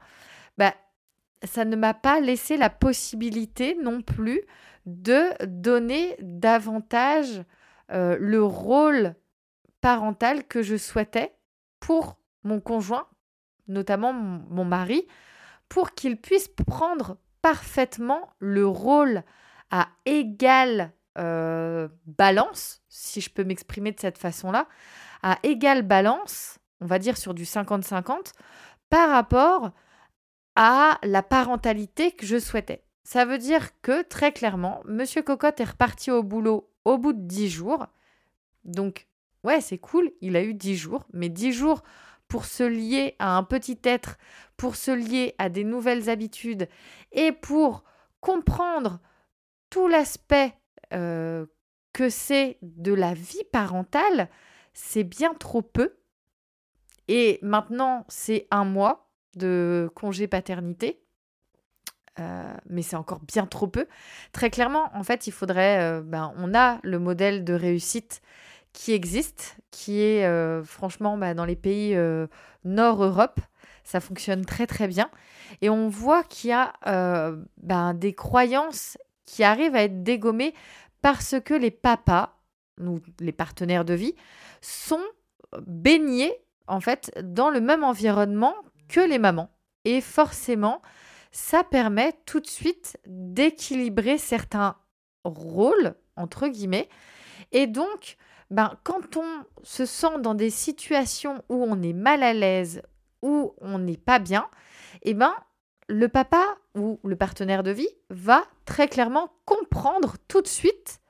bah, 0.57 0.75
ça 1.43 1.65
ne 1.65 1.77
m'a 1.77 1.95
pas 1.95 2.21
laissé 2.21 2.57
la 2.57 2.71
possibilité 2.71 3.77
non 3.81 4.03
plus 4.03 4.43
de 4.87 5.31
donner 5.47 6.17
davantage 6.21 7.43
euh, 7.91 8.17
le 8.21 8.43
rôle 8.43 9.15
parental 9.81 10.45
que 10.45 10.63
je 10.63 10.77
souhaitais 10.77 11.35
pour 11.81 12.19
mon 12.43 12.61
conjoint, 12.61 13.07
notamment 13.69 14.13
mon 14.13 14.65
mari, 14.65 15.07
pour 15.69 15.93
qu'il 15.93 16.17
puisse 16.17 16.49
prendre 16.49 17.19
parfaitement 17.43 18.31
le 18.39 18.67
rôle 18.67 19.23
à 19.71 19.89
égale 20.07 20.93
euh, 21.19 21.89
balance, 22.07 22.83
si 22.99 23.21
je 23.21 23.31
peux 23.31 23.45
m'exprimer 23.45 23.93
de 23.93 24.01
cette 24.01 24.19
façon-là, 24.19 24.67
à 25.23 25.39
égale 25.43 25.83
balance, 25.83 26.59
on 26.81 26.87
va 26.87 26.99
dire 26.99 27.17
sur 27.17 27.33
du 27.35 27.45
50-50, 27.45 28.33
par 28.91 29.11
rapport 29.11 29.71
à 30.57 30.99
la 31.03 31.23
parentalité 31.23 32.13
que 32.13 32.27
je 32.27 32.39
souhaitais. 32.39 32.85
Ça 33.05 33.25
veut 33.25 33.39
dire 33.39 33.81
que 33.81 34.03
très 34.03 34.33
clairement, 34.33 34.83
Monsieur 34.85 35.23
Cocotte 35.23 35.61
est 35.61 35.71
reparti 35.71 36.11
au 36.11 36.23
boulot 36.23 36.71
au 36.85 36.99
bout 36.99 37.13
de 37.13 37.23
10 37.23 37.49
jours. 37.49 37.87
Donc, 38.65 39.07
ouais, 39.45 39.61
c'est 39.61 39.79
cool, 39.79 40.11
il 40.21 40.37
a 40.37 40.43
eu 40.43 40.55
10 40.55 40.77
jours, 40.77 41.07
mais 41.13 41.29
10 41.29 41.53
jours 41.53 41.83
pour 42.27 42.45
se 42.45 42.65
lier 42.65 43.15
à 43.19 43.37
un 43.37 43.45
petit 43.45 43.79
être, 43.85 44.19
pour 44.57 44.75
se 44.77 44.91
lier 44.91 45.35
à 45.39 45.49
des 45.49 45.65
nouvelles 45.65 46.11
habitudes 46.11 46.69
et 47.13 47.33
pour 47.33 47.85
comprendre 48.21 49.01
tout 49.71 49.87
l'aspect 49.87 50.55
que 51.93 52.09
c'est 52.09 52.59
de 52.63 52.93
la 52.93 53.15
vie 53.15 53.45
parentale, 53.53 54.29
c'est 54.73 55.05
bien 55.05 55.35
trop 55.35 55.63
peu. 55.63 55.97
Et 57.09 57.39
maintenant, 57.43 58.05
c'est 58.09 58.47
un 58.51 58.65
mois 58.65 59.11
de 59.37 59.91
congé 59.95 60.29
paternité. 60.29 61.01
mais 62.69 62.83
c'est 62.83 62.97
encore 62.97 63.21
bien 63.21 63.47
trop 63.47 63.69
peu. 63.69 63.87
Très 64.33 64.51
clairement, 64.51 64.91
en 64.95 65.03
fait, 65.03 65.27
il 65.27 65.33
faudrait. 65.33 66.03
ben, 66.03 66.33
on 66.37 66.55
a 66.55 66.81
le 66.83 66.99
modèle 66.99 67.45
de 67.45 67.55
réussite 67.55 68.21
qui 68.73 68.93
existe, 68.93 69.57
qui 69.71 70.01
est 70.01 70.63
franchement 70.65 71.17
bah, 71.17 71.35
dans 71.35 71.45
les 71.45 71.57
pays 71.57 71.97
Nord-Europe. 72.65 73.41
Ça 73.85 74.01
fonctionne 74.01 74.45
très 74.45 74.67
très 74.67 74.89
bien. 74.89 75.11
Et 75.63 75.71
on 75.71 75.89
voit 75.89 76.23
qu'il 76.25 76.51
y 76.51 76.53
a 76.53 76.73
ben, 77.57 77.95
des 77.95 78.15
croyances 78.15 78.99
qui 79.25 79.45
arrivent 79.45 79.77
à 79.77 79.83
être 79.83 80.03
dégommées 80.03 80.55
parce 81.03 81.37
que 81.45 81.55
les 81.55 81.71
papas, 81.71 82.39
les 83.21 83.33
partenaires 83.33 83.85
de 83.85 83.95
vie, 83.95 84.15
sont 84.61 85.05
baignés 85.67 86.33
en 86.67 86.81
fait 86.81 87.13
dans 87.23 87.51
le 87.51 87.61
même 87.61 87.85
environnement 87.85 88.55
que 88.89 89.01
les 89.01 89.19
mamans. 89.19 89.51
Et 89.85 90.01
forcément, 90.01 90.83
ça 91.31 91.65
permet 91.65 92.13
tout 92.27 92.41
de 92.41 92.47
suite 92.47 92.99
d'équilibrer 93.07 94.19
certains 94.19 94.77
rôles, 95.25 95.95
entre 96.17 96.49
guillemets. 96.49 96.89
Et 97.53 97.67
donc, 97.67 98.17
ben, 98.51 98.79
quand 98.83 99.17
on 99.17 99.45
se 99.63 99.87
sent 99.87 100.21
dans 100.21 100.35
des 100.35 100.51
situations 100.51 101.43
où 101.49 101.65
on 101.65 101.83
est 101.83 101.93
mal 101.93 102.23
à 102.23 102.33
l'aise, 102.33 102.83
où 103.23 103.55
on 103.61 103.79
n'est 103.79 103.97
pas 103.97 104.19
bien, 104.19 104.49
eh 105.03 105.15
ben, 105.15 105.35
le 105.89 106.09
papa 106.09 106.45
ou 106.75 107.01
le 107.03 107.17
partenaire 107.17 107.63
de 107.63 107.71
vie 107.71 107.89
va 108.11 108.45
très 108.65 108.89
clairement 108.89 109.33
comprendre 109.45 110.17
tout 110.29 110.43
de 110.43 110.47
suite 110.47 111.01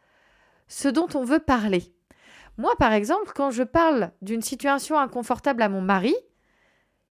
ce 0.69 0.89
dont 0.89 1.09
on 1.15 1.25
veut 1.25 1.41
parler. 1.41 1.93
Moi, 2.57 2.75
par 2.79 2.93
exemple, 2.93 3.33
quand 3.35 3.51
je 3.51 3.63
parle 3.63 4.13
d'une 4.23 4.43
situation 4.43 4.99
inconfortable 4.99 5.63
à 5.63 5.69
mon 5.69 5.81
mari, 5.81 6.15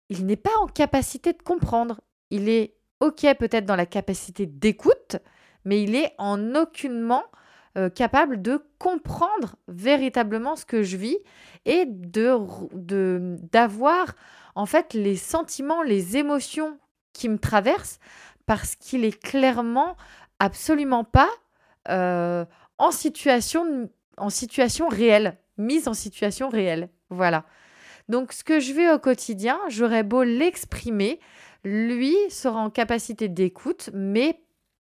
il 0.10 0.26
n'est 0.26 0.36
pas 0.36 0.56
en 0.62 0.68
capacité 0.68 1.34
de 1.34 1.42
comprendre. 1.42 2.02
Il 2.30 2.50
est 2.50 2.76
OK 3.00 3.26
peut-être 3.40 3.66
dans 3.66 3.76
la 3.76 3.86
capacité 3.86 4.46
d'écoute, 4.46 5.18
mais 5.66 5.82
il 5.84 5.96
est 5.96 6.14
en 6.18 6.56
aucunement 6.56 7.24
euh, 7.78 7.90
capable 7.90 8.42
de 8.42 8.64
comprendre 8.78 9.56
véritablement 9.68 10.56
ce 10.56 10.66
que 10.66 10.84
je 10.84 10.98
vis 10.98 11.18
et 11.66 11.86
de 11.86 12.38
d'avoir 12.74 14.14
en 14.56 14.66
fait 14.66 14.94
les 14.94 15.16
sentiments, 15.16 15.82
les 15.82 16.18
émotions 16.18 16.78
qui 17.14 17.30
me 17.30 17.38
traversent 17.38 18.00
parce 18.46 18.76
qu'il 18.76 19.06
est 19.06 19.20
clairement 19.22 19.96
absolument 20.40 21.04
pas 21.04 21.30
euh, 21.90 22.46
en 22.78 22.92
situation 22.92 23.90
en 24.18 24.30
situation 24.30 24.88
réelle, 24.88 25.38
mise 25.58 25.88
en 25.88 25.94
situation 25.94 26.50
réelle. 26.50 26.90
Voilà. 27.10 27.46
Donc 28.08 28.34
ce 28.34 28.44
que 28.44 28.60
je 28.60 28.74
vis 28.74 28.90
au 28.90 29.00
quotidien, 29.00 29.60
j'aurais 29.70 30.04
beau 30.04 30.24
l'exprimer, 30.24 31.20
lui 31.64 32.16
sera 32.30 32.60
en 32.60 32.70
capacité 32.70 33.28
d'écoute, 33.28 33.90
mais 33.94 34.42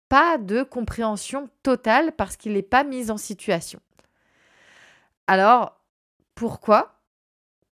pas 0.09 0.37
de 0.37 0.63
compréhension 0.63 1.49
totale 1.63 2.11
parce 2.13 2.35
qu'il 2.35 2.53
n'est 2.53 2.61
pas 2.61 2.83
mis 2.83 3.11
en 3.11 3.17
situation. 3.17 3.79
Alors, 5.27 5.79
pourquoi? 6.35 6.99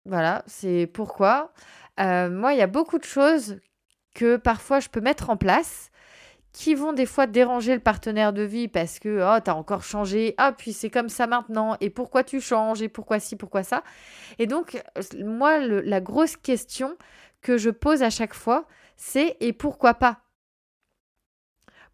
Voilà, 0.06 0.42
c'est 0.46 0.86
pourquoi. 0.86 1.52
Euh, 1.98 2.30
moi, 2.30 2.54
il 2.54 2.58
y 2.58 2.62
a 2.62 2.66
beaucoup 2.66 2.98
de 2.98 3.04
choses 3.04 3.60
que 4.14 4.36
parfois 4.36 4.80
je 4.80 4.88
peux 4.88 5.00
mettre 5.00 5.30
en 5.30 5.36
place 5.36 5.90
qui 6.52 6.74
vont 6.74 6.92
des 6.92 7.06
fois 7.06 7.26
déranger 7.26 7.74
le 7.74 7.80
partenaire 7.80 8.32
de 8.32 8.42
vie 8.42 8.66
parce 8.66 8.98
que 8.98 9.20
oh 9.22 9.40
t'as 9.42 9.54
encore 9.54 9.84
changé 9.84 10.34
ah 10.36 10.52
puis 10.52 10.72
c'est 10.72 10.90
comme 10.90 11.08
ça 11.08 11.28
maintenant 11.28 11.76
et 11.80 11.90
pourquoi 11.90 12.24
tu 12.24 12.40
changes 12.40 12.82
et 12.82 12.88
pourquoi 12.88 13.20
ci 13.20 13.36
pourquoi 13.36 13.62
ça. 13.62 13.84
Et 14.38 14.46
donc 14.46 14.82
moi 15.24 15.58
la 15.58 16.00
grosse 16.00 16.36
question 16.36 16.96
que 17.40 17.56
je 17.56 17.70
pose 17.70 18.02
à 18.02 18.10
chaque 18.10 18.34
fois 18.34 18.66
c'est 18.96 19.36
et 19.40 19.52
pourquoi 19.54 19.94
pas? 19.94 20.20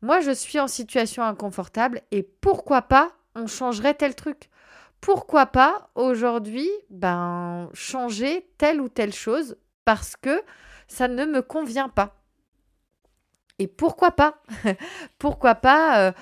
Moi, 0.03 0.21
je 0.21 0.33
suis 0.33 0.61
en 0.61 0.69
situation 0.69 1.23
inconfortable 1.23 2.03
et 2.11 2.23
pourquoi 2.23 2.83
pas 2.83 3.13
on 3.35 3.47
changerait 3.47 3.95
tel 3.95 4.15
truc? 4.15 4.51
Pourquoi 5.01 5.47
pas 5.47 5.91
aujourd'hui 5.95 6.69
ben, 6.91 7.71
changer 7.75 8.51
telle 8.59 8.81
ou 8.81 8.89
telle 8.89 9.13
chose 9.13 9.57
parce 9.85 10.17
que 10.17 10.43
ça 10.89 11.09
ne 11.09 11.25
me 11.25 11.43
convient 11.43 11.89
pas 11.89 12.17
Et 13.59 13.67
pourquoi 13.67 14.13
pas? 14.13 14.43
Pourquoi 15.19 15.55
pas 15.55 16.01
euh, 16.01 16.13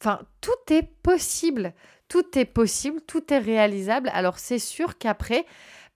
Enfin, 0.00 0.20
tout 0.40 0.72
est 0.72 0.84
possible. 1.02 1.74
Tout 2.08 2.38
est 2.38 2.44
possible, 2.44 3.00
tout 3.02 3.32
est 3.32 3.38
réalisable. 3.38 4.10
Alors 4.14 4.38
c'est 4.38 4.58
sûr 4.58 4.96
qu'après, 4.96 5.44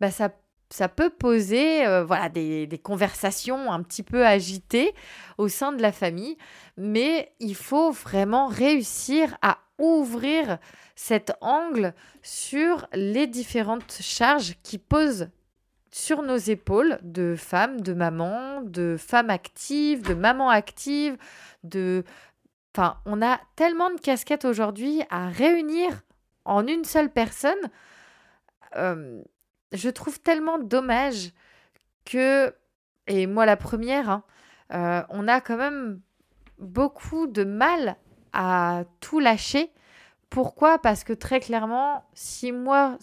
ben, 0.01 0.11
ça 0.11 0.89
peut 0.89 1.11
poser 1.11 1.87
euh, 1.87 2.05
voilà, 2.05 2.29
des, 2.29 2.81
conversations 2.83 3.71
un 3.73 3.83
petit 3.83 4.03
peu 4.03 4.27
agitées 4.27 4.95
au 5.39 5.49
sein 5.49 5.73
de 5.73 5.81
la 5.81 5.93
famille, 5.93 6.37
mais 6.77 7.33
il 7.41 7.55
faut 7.55 7.93
vraiment 7.93 8.49
réussir 8.49 9.37
à 9.43 9.59
ouvrir 9.79 10.59
cet 10.97 11.33
angle 11.41 11.95
sur 12.23 12.87
les 12.93 13.27
différentes 13.27 13.99
charges 14.01 14.57
qui 14.63 14.79
posent 14.79 15.29
sur 15.93 16.23
nos 16.23 16.39
épaules 16.39 16.99
de 17.03 17.37
femmes, 17.37 17.81
de 17.83 17.93
mamans, 17.93 18.63
de 18.63 18.97
femmes 18.99 19.31
actives, 19.31 20.03
de 20.03 20.15
mamans 20.15 20.49
actives, 20.49 21.17
de... 21.63 22.03
Enfin, 22.75 22.97
on 23.05 23.21
a 23.21 23.39
tellement 23.55 23.91
de 23.91 24.01
casquettes 24.01 24.47
aujourd'hui 24.47 25.03
à 25.11 25.29
réunir 25.29 26.03
en 26.47 26.67
une 26.67 26.85
seule 26.85 27.11
personne. 27.11 27.71
Euh, 28.77 29.23
je 29.73 29.91
trouve 29.91 30.19
tellement 30.21 30.59
dommage 30.59 31.33
que, 32.07 32.55
et 33.07 33.27
moi 33.27 33.45
la 33.45 33.59
première, 33.59 34.09
hein, 34.09 34.25
euh, 34.73 35.03
on 35.11 35.29
a 35.29 35.43
quand 35.43 35.59
même 35.59 36.01
beaucoup 36.59 37.27
de 37.27 37.45
mal 37.45 37.97
à 38.33 38.85
tout 39.01 39.21
lâcher. 39.21 39.71
Pourquoi? 40.31 40.79
Parce 40.79 41.05
que 41.05 41.13
très 41.13 41.41
clairement, 41.41 42.07
si 42.15 42.53
moi, 42.53 42.97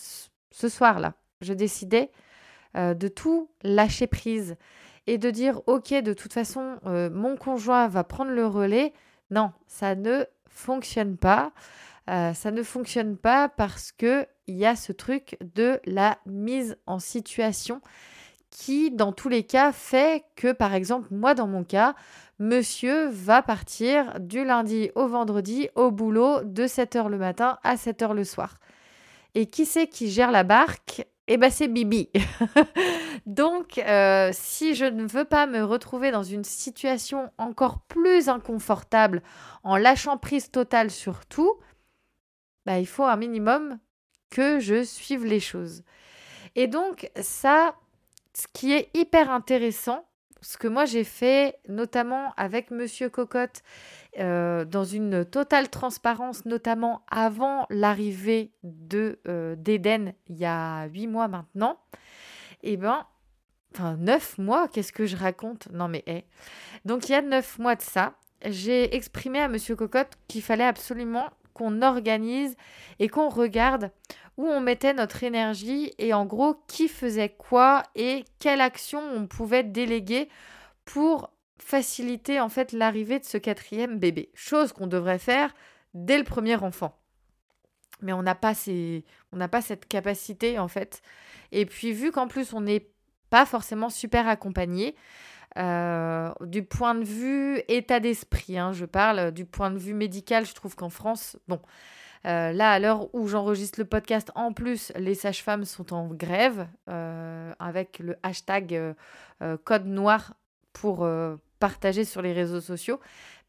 ce 0.50 0.70
soir-là, 0.70 1.14
je 1.42 1.54
décidais 1.54 2.10
euh, 2.78 2.94
de 2.94 3.08
tout 3.08 3.50
lâcher 3.64 4.08
prise 4.08 4.56
et 5.08 5.18
de 5.18 5.30
dire, 5.30 5.62
ok, 5.68 5.94
de 5.94 6.14
toute 6.14 6.34
façon, 6.34 6.78
euh, 6.86 7.10
mon 7.10 7.36
conjoint 7.36 7.88
va 7.88 8.04
prendre 8.04 8.32
le 8.32 8.46
relais, 8.46 8.94
non, 9.32 9.52
ça 9.68 9.96
ne 9.96 10.26
fonctionne 10.48 11.18
pas. 11.18 11.52
ça 12.08 12.52
ne 12.52 12.64
fonctionne 12.64 13.18
pas 13.18 13.50
parce 13.50 13.92
que 13.92 14.26
il 14.48 14.58
y 14.58 14.66
a 14.66 14.76
ce 14.76 14.92
truc 14.92 15.38
de 15.54 15.80
la 15.86 16.18
mise 16.26 16.76
en 16.88 16.98
situation 16.98 17.82
qui, 18.50 18.92
dans 18.92 19.12
tous 19.12 19.30
les 19.30 19.44
cas, 19.44 19.72
fait 19.72 20.26
que, 20.36 20.52
par 20.52 20.74
exemple, 20.74 21.08
moi, 21.12 21.36
dans 21.36 21.48
mon 21.48 21.64
cas, 21.64 21.96
monsieur 22.40 23.08
va 23.10 23.42
partir 23.42 24.20
du 24.20 24.44
lundi 24.44 24.90
au 24.96 25.08
vendredi 25.08 25.70
au 25.76 25.92
boulot 25.92 26.42
de 26.44 26.64
7h 26.64 27.10
le 27.10 27.18
matin 27.18 27.60
à 27.64 27.76
7h 27.76 28.14
le 28.14 28.24
soir. 28.24 28.58
Et 29.36 29.46
qui 29.46 29.66
c'est 29.66 29.88
qui 29.88 30.10
gère 30.10 30.32
la 30.32 30.44
barque? 30.44 31.06
Eh 31.32 31.38
bien, 31.38 31.52
c'est 31.52 31.68
Bibi. 31.68 32.10
Donc, 33.28 33.78
euh, 33.78 34.32
si 34.34 34.74
je 34.74 34.86
ne 34.86 35.08
veux 35.08 35.26
pas 35.26 35.46
me 35.46 35.64
retrouver 35.64 36.10
dans 36.10 36.24
une 36.24 36.44
situation 36.44 37.32
encore 37.38 37.82
plus 37.82 38.30
inconfortable 38.30 39.22
en 39.64 39.78
lâchant 39.78 40.18
prise 40.18 40.50
totale 40.50 40.90
sur 40.90 41.28
tout, 41.28 41.54
bah, 42.66 42.80
il 42.80 42.88
faut 42.88 43.04
un 43.04 43.16
minimum 43.16 43.78
que 44.32 44.60
je 44.60 44.84
suive 44.84 45.24
les 45.24 45.40
choses. 45.40 45.84
Et 46.56 46.66
donc 46.66 47.12
ça, 47.22 47.76
ce 48.34 48.48
qui 48.52 48.74
est 48.74 48.90
hyper 48.96 49.30
intéressant, 49.30 50.09
ce 50.42 50.58
que 50.58 50.68
moi 50.68 50.86
j'ai 50.86 51.04
fait 51.04 51.60
notamment 51.68 52.34
avec 52.38 52.72
Monsieur 52.72 53.10
Cocotte 53.10 53.62
euh, 54.20 54.66
dans 54.66 54.84
une 54.84 55.26
totale 55.26 55.70
transparence, 55.70 56.46
notamment 56.46 57.04
avant 57.10 57.66
l'arrivée 57.70 58.52
de 58.64 59.20
euh, 59.28 59.56
d'Eden 59.56 60.14
il 60.28 60.38
y 60.38 60.46
a 60.46 60.86
huit 60.88 61.08
mois 61.08 61.28
maintenant, 61.28 61.80
et 62.64 62.74
eh 62.74 62.78
ben 62.78 63.06
enfin 63.74 63.98
neuf 63.98 64.38
mois, 64.38 64.68
qu'est-ce 64.68 64.94
que 64.94 65.06
je 65.06 65.16
raconte? 65.16 65.70
Non 65.72 65.88
mais 65.88 66.04
eh. 66.08 66.24
Donc 66.86 67.10
il 67.10 67.12
y 67.12 67.16
a 67.16 67.22
neuf 67.22 67.60
mois 67.60 67.76
de 67.76 67.82
ça, 67.82 68.14
j'ai 68.46 68.96
exprimé 68.96 69.40
à 69.40 69.48
Monsieur 69.48 69.76
Cocotte 69.76 70.18
qu'il 70.28 70.42
fallait 70.42 70.66
absolument 70.66 71.30
qu'on 71.54 71.82
organise 71.82 72.56
et 73.00 73.10
qu'on 73.10 73.30
regarde 73.30 73.92
où 74.40 74.48
on 74.48 74.62
mettait 74.62 74.94
notre 74.94 75.26
énergie 75.26 75.92
et 75.98 76.14
en 76.14 76.26
gros 76.26 76.64
qui 76.70 76.88
faisait 76.88 77.28
quoi 77.28 77.84
et 77.94 78.24
quelle 78.40 78.62
action 78.62 79.02
on 79.14 79.28
pouvait 79.28 79.66
déléguer 79.66 80.30
pour 80.86 81.30
faciliter 81.58 82.40
en 82.40 82.48
fait 82.48 82.72
l'arrivée 82.72 83.20
de 83.20 83.26
ce 83.26 83.38
quatrième 83.38 84.00
bébé. 84.00 84.30
Chose 84.34 84.72
qu'on 84.72 84.88
devrait 84.88 85.20
faire 85.20 85.54
dès 85.94 86.18
le 86.18 86.24
premier 86.24 86.56
enfant. 86.56 86.98
Mais 88.02 88.14
on 88.14 88.24
n'a 88.24 88.34
pas, 88.34 88.54
ces... 88.54 89.04
pas 89.52 89.62
cette 89.62 89.86
capacité 89.90 90.58
en 90.58 90.70
fait. 90.70 91.02
Et 91.52 91.66
puis 91.66 91.92
vu 91.92 92.14
qu'en 92.14 92.30
plus 92.30 92.54
on 92.54 92.66
est 92.66 92.88
pas 93.30 93.46
forcément 93.46 93.90
super 93.90 94.26
accompagnés. 94.26 94.96
Euh, 95.58 96.32
du 96.40 96.64
point 96.64 96.96
de 96.96 97.04
vue 97.04 97.62
état 97.68 98.00
d'esprit, 98.00 98.58
hein, 98.58 98.72
je 98.72 98.86
parle 98.86 99.32
du 99.32 99.44
point 99.44 99.70
de 99.70 99.80
vue 99.80 99.96
médical, 99.96 100.46
je 100.46 100.54
trouve 100.54 100.76
qu'en 100.76 100.92
France, 100.92 101.38
bon, 101.50 101.60
euh, 102.26 102.52
là, 102.52 102.72
à 102.72 102.80
l'heure 102.80 103.14
où 103.16 103.28
j'enregistre 103.28 103.80
le 103.80 103.86
podcast, 103.86 104.32
en 104.36 104.54
plus, 104.54 104.92
les 104.96 105.16
sages-femmes 105.16 105.66
sont 105.66 105.94
en 105.94 106.08
grève 106.08 106.68
euh, 106.90 107.54
avec 107.60 108.00
le 108.00 108.16
hashtag 108.24 108.96
code 109.64 109.86
noir 109.86 110.34
pour 110.74 111.08
partager 111.60 112.04
sur 112.06 112.22
les 112.22 112.34
réseaux 112.34 112.62
sociaux. 112.62 113.00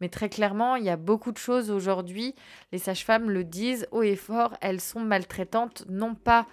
Mais 0.01 0.09
très 0.09 0.29
clairement, 0.29 0.77
il 0.77 0.85
y 0.85 0.91
a 0.91 0.97
beaucoup 0.97 1.33
de 1.33 1.39
choses 1.39 1.71
aujourd'hui. 1.71 2.35
Les 2.73 2.79
sages-femmes 2.79 3.31
le 3.31 3.45
disent 3.45 3.87
haut 3.91 4.03
et 4.03 4.17
fort, 4.17 4.57
elles 4.61 4.81
sont 4.81 5.01
maltraitantes, 5.01 5.85
non 5.89 6.15
pas 6.15 6.47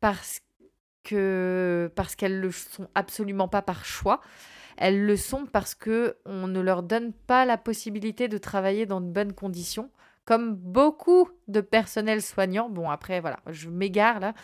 parce 0.00 0.40
que 1.04 1.90
parce 1.94 2.14
qu'elles 2.14 2.40
le 2.40 2.52
sont 2.52 2.88
absolument 2.94 3.48
pas 3.48 3.62
par 3.62 3.84
choix. 3.84 4.20
Elles 4.76 5.04
le 5.04 5.16
sont 5.16 5.46
parce 5.46 5.74
que 5.74 6.16
on 6.24 6.46
ne 6.46 6.60
leur 6.60 6.82
donne 6.82 7.12
pas 7.12 7.44
la 7.44 7.58
possibilité 7.58 8.28
de 8.28 8.38
travailler 8.38 8.86
dans 8.86 9.00
de 9.00 9.06
bonnes 9.06 9.32
conditions, 9.32 9.90
comme 10.24 10.54
beaucoup 10.54 11.28
de 11.48 11.60
personnels 11.60 12.22
soignants. 12.22 12.68
Bon, 12.68 12.90
après, 12.90 13.20
voilà, 13.20 13.38
je 13.48 13.68
m'égare 13.68 14.20
là. 14.20 14.34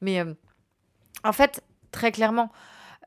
Mais 0.00 0.20
euh, 0.20 0.34
en 1.24 1.32
fait, 1.32 1.62
très 1.90 2.12
clairement, 2.12 2.50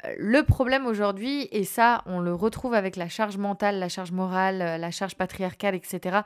euh, 0.06 0.13
le 0.18 0.44
problème 0.44 0.86
aujourd'hui, 0.86 1.48
et 1.52 1.63
ça, 1.63 2.04
on 2.06 2.20
le 2.20 2.34
retrouve 2.34 2.74
avec 2.74 2.96
la 2.96 3.10
charge 3.10 3.38
mentale, 3.38 3.80
la 3.80 3.89
charge 3.89 4.12
morale, 4.12 4.62
euh, 4.62 4.78
la 4.78 4.92
charge 4.92 5.15
patriarcale, 5.15 5.76
etc., 5.76 6.20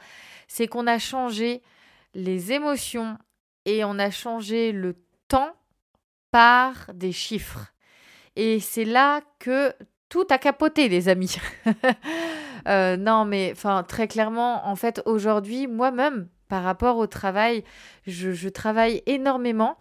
c'est 0.47 0.67
qu'on 0.67 0.87
a 0.87 0.99
changé 0.99 1.61
les 2.13 2.51
émotions 2.51 3.17
et 3.65 3.83
on 3.83 3.97
a 3.97 4.11
changé 4.11 4.71
le 4.71 4.95
temps 5.27 5.55
par 6.31 6.91
des 6.93 7.11
chiffres. 7.11 7.73
Et 8.35 8.59
c'est 8.59 8.85
là 8.85 9.21
que 9.39 9.73
tout 10.09 10.25
a 10.29 10.37
capoté, 10.37 10.89
les 10.89 11.07
amis. 11.07 11.37
Euh, 12.67 12.97
non, 12.97 13.25
mais 13.25 13.53
très 13.87 14.07
clairement, 14.07 14.67
en 14.67 14.75
fait, 14.75 15.01
aujourd'hui, 15.05 15.67
moi-même, 15.67 16.27
par 16.47 16.63
rapport 16.63 16.97
au 16.97 17.07
travail, 17.07 17.63
je, 18.05 18.49
travaille 18.49 19.01
énormément 19.05 19.77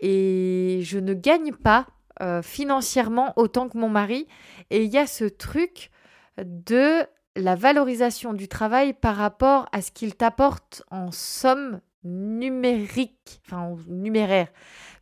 et 0.00 0.80
je 0.82 0.98
ne 0.98 1.14
gagne 1.14 1.52
pas 1.52 1.86
euh, 2.20 2.42
financièrement 2.42 3.32
autant 3.36 3.68
que 3.68 3.78
mon 3.78 3.88
mari. 3.88 4.26
Et 4.70 4.84
il 4.84 4.90
y 4.90 4.98
a 4.98 5.06
ce 5.06 5.24
truc 5.24 5.90
de 6.38 7.04
la 7.36 7.54
valorisation 7.54 8.32
du 8.32 8.48
travail 8.48 8.94
par 8.94 9.16
rapport 9.16 9.68
à 9.72 9.80
ce 9.80 9.92
qu'il 9.92 10.16
t'apporte 10.16 10.82
en 10.90 11.12
somme 11.12 11.80
numérique, 12.04 13.40
enfin 13.46 13.76
numéraire. 13.86 14.48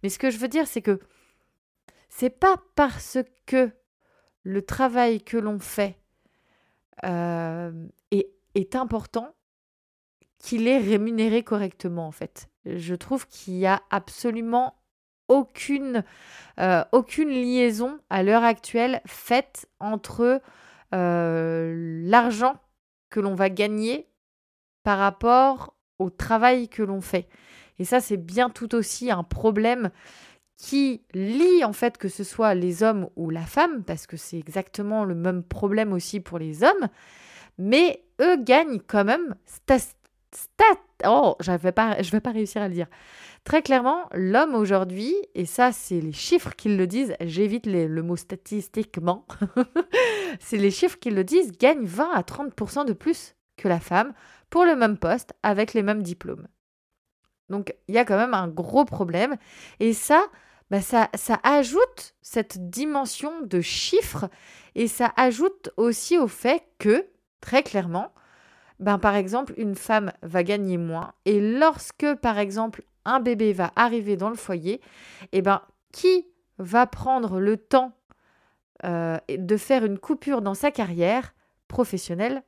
Mais 0.03 0.09
ce 0.09 0.19
que 0.19 0.31
je 0.31 0.39
veux 0.39 0.49
dire, 0.49 0.67
c'est 0.67 0.83
que 0.83 1.01
c'est 2.09 2.31
pas 2.31 2.57
parce 2.75 3.19
que 3.47 3.71
le 4.43 4.63
travail 4.63 5.23
que 5.23 5.37
l'on 5.37 5.59
fait 5.59 5.99
est, 7.03 8.29
est, 8.55 8.77
important 8.77 9.35
qu'il 10.39 10.69
est 10.69 10.79
rémunéré 10.79 11.43
correctement, 11.43 12.07
en 12.07 12.13
fait. 12.13 12.49
Je 12.65 12.95
trouve 12.95 13.27
qu'il 13.29 13.55
n'y 13.55 13.67
a 13.67 13.83
absolument 13.91 14.75
aucune, 15.29 16.05
euh, 16.61 16.85
aucune 16.93 17.31
liaison 17.31 17.99
à 18.11 18.23
l'heure 18.23 18.45
actuelle 18.45 19.01
faite 19.07 19.69
entre 19.81 20.41
euh, 20.95 22.03
l'argent 22.05 22.57
que 23.11 23.21
l'on 23.21 23.35
va 23.35 23.51
gagner 23.51 24.09
par 24.83 24.99
rapport 24.99 25.75
au 25.99 26.11
travail 26.11 26.69
que 26.69 26.83
l'on 26.83 27.01
fait. 27.01 27.29
Et 27.79 27.85
ça, 27.85 28.01
c'est 28.01 28.17
bien 28.17 28.51
tout 28.51 28.75
aussi 28.75 29.11
un 29.11 29.23
problème 29.23 29.91
qui 30.57 31.03
lie 31.13 31.65
en 31.65 31.73
fait 31.73 31.99
que 31.99 32.09
ce 32.09 32.25
soit 32.25 32.55
les 32.55 32.83
hommes 32.83 33.09
ou 33.17 33.31
la 33.31 33.45
femme, 33.45 33.85
parce 33.85 34.07
que 34.07 34.17
c'est 34.17 34.39
exactement 34.39 35.05
le 35.05 35.15
même 35.15 35.43
problème 35.43 35.93
aussi 35.93 36.21
pour 36.21 36.39
les 36.39 36.63
hommes, 36.63 36.89
mais 37.59 38.05
eux 38.21 38.37
gagnent 38.43 38.81
quand 38.87 39.05
même 39.05 39.35
stat, 39.45 39.79
oh, 41.05 41.37
je 41.41 41.53
vais 41.53 41.73
pas, 41.73 42.01
je 42.03 42.11
vais 42.11 42.21
pas 42.21 42.33
réussir 42.33 42.63
à 42.63 42.69
le 42.69 42.75
dire. 42.75 42.87
Très 43.45 43.63
clairement, 43.63 44.09
l'homme 44.13 44.55
aujourd'hui, 44.55 45.15
et 45.35 45.47
ça 45.47 45.73
c'est 45.73 46.01
les 46.01 46.13
chiffres 46.13 46.55
qui 46.57 46.75
le 46.75 46.87
disent, 46.87 47.15
j'évite 47.21 47.67
le 47.67 48.03
mot 48.03 48.17
statistiquement, 48.17 49.27
c'est 50.41 50.57
les 50.57 50.71
chiffres 50.71 50.99
qui 50.99 51.11
le 51.11 51.23
disent, 51.23 51.53
gagne 51.53 51.85
20 51.85 52.11
à 52.13 52.23
30% 52.23 52.87
de 52.87 52.93
plus 52.93 53.35
que 53.57 53.69
la 53.69 53.81
femme 53.81 54.15
pour 54.51 54.65
le 54.65 54.75
même 54.75 54.97
poste 54.97 55.35
avec 55.43 55.75
les 55.75 55.83
mêmes 55.83 56.03
diplômes. 56.03 56.49
Donc 57.49 57.75
il 57.89 57.95
y 57.95 57.99
a 57.99 58.05
quand 58.05 58.17
même 58.17 58.35
un 58.35 58.49
gros 58.49 58.85
problème. 58.85 59.37
Et 59.81 59.93
ça, 59.93 60.25
bah, 60.71 60.81
ça, 60.81 61.09
ajoute 61.43 62.15
cette 62.23 62.71
dimension 62.71 63.43
de 63.43 63.61
chiffres 63.61 64.29
et 64.75 64.89
ça 64.89 65.13
ajoute 65.17 65.71
aussi 65.77 66.19
au 66.19 66.27
fait 66.27 66.65
que, 66.79 67.07
très 67.41 67.63
clairement, 67.63 68.13
ben, 68.81 68.99
par 68.99 69.15
exemple, 69.15 69.55
une 69.57 69.77
femme 69.77 70.13
va 70.23 70.43
gagner 70.43 70.77
moins. 70.77 71.15
Et 71.25 71.41
lorsque, 71.41 72.15
par 72.17 72.39
exemple, 72.39 72.85
un 73.05 73.21
bébé 73.21 73.53
va 73.53 73.73
arriver 73.77 74.17
dans 74.17 74.29
le 74.29 74.37
foyer, 74.37 74.81
eh 75.33 75.41
ben, 75.41 75.63
qui 75.93 76.27
va 76.59 76.87
prendre 76.87 77.39
le 77.39 77.57
temps 77.57 77.93
euh, 78.85 79.19
de 79.29 79.57
faire 79.57 79.85
une 79.85 79.99
coupure 79.99 80.43
dans 80.43 80.55
sa 80.55 80.71
carrière 80.71 81.35
professionnelle? 81.69 82.43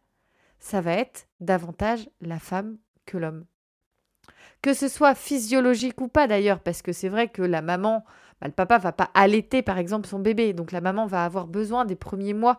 Ça 0.59 0.81
va 0.81 0.95
être 0.95 1.29
davantage 1.41 2.11
la 2.21 2.41
femme 2.41 2.79
que 3.07 3.17
l'homme 3.17 3.47
que 4.63 4.75
ce 4.75 4.89
soit 4.89 5.15
physiologique 5.15 6.01
ou 6.01 6.09
pas 6.09 6.27
d'ailleurs, 6.27 6.61
parce 6.61 6.83
que 6.83 6.93
c'est 6.93 7.09
vrai 7.09 7.29
que 7.29 7.43
la 7.43 7.63
maman, 7.63 8.05
bah, 8.41 8.49
le 8.49 8.53
papa 8.53 8.79
va 8.79 8.93
pas 8.93 9.11
allaiter 9.15 9.63
par 9.63 9.79
exemple 9.79 10.09
son 10.09 10.19
bébé, 10.19 10.53
donc 10.53 10.73
la 10.73 10.81
maman 10.81 11.07
va 11.07 11.25
avoir 11.25 11.47
besoin 11.47 11.85
des 11.85 11.97
premiers 11.97 12.35
mois 12.35 12.59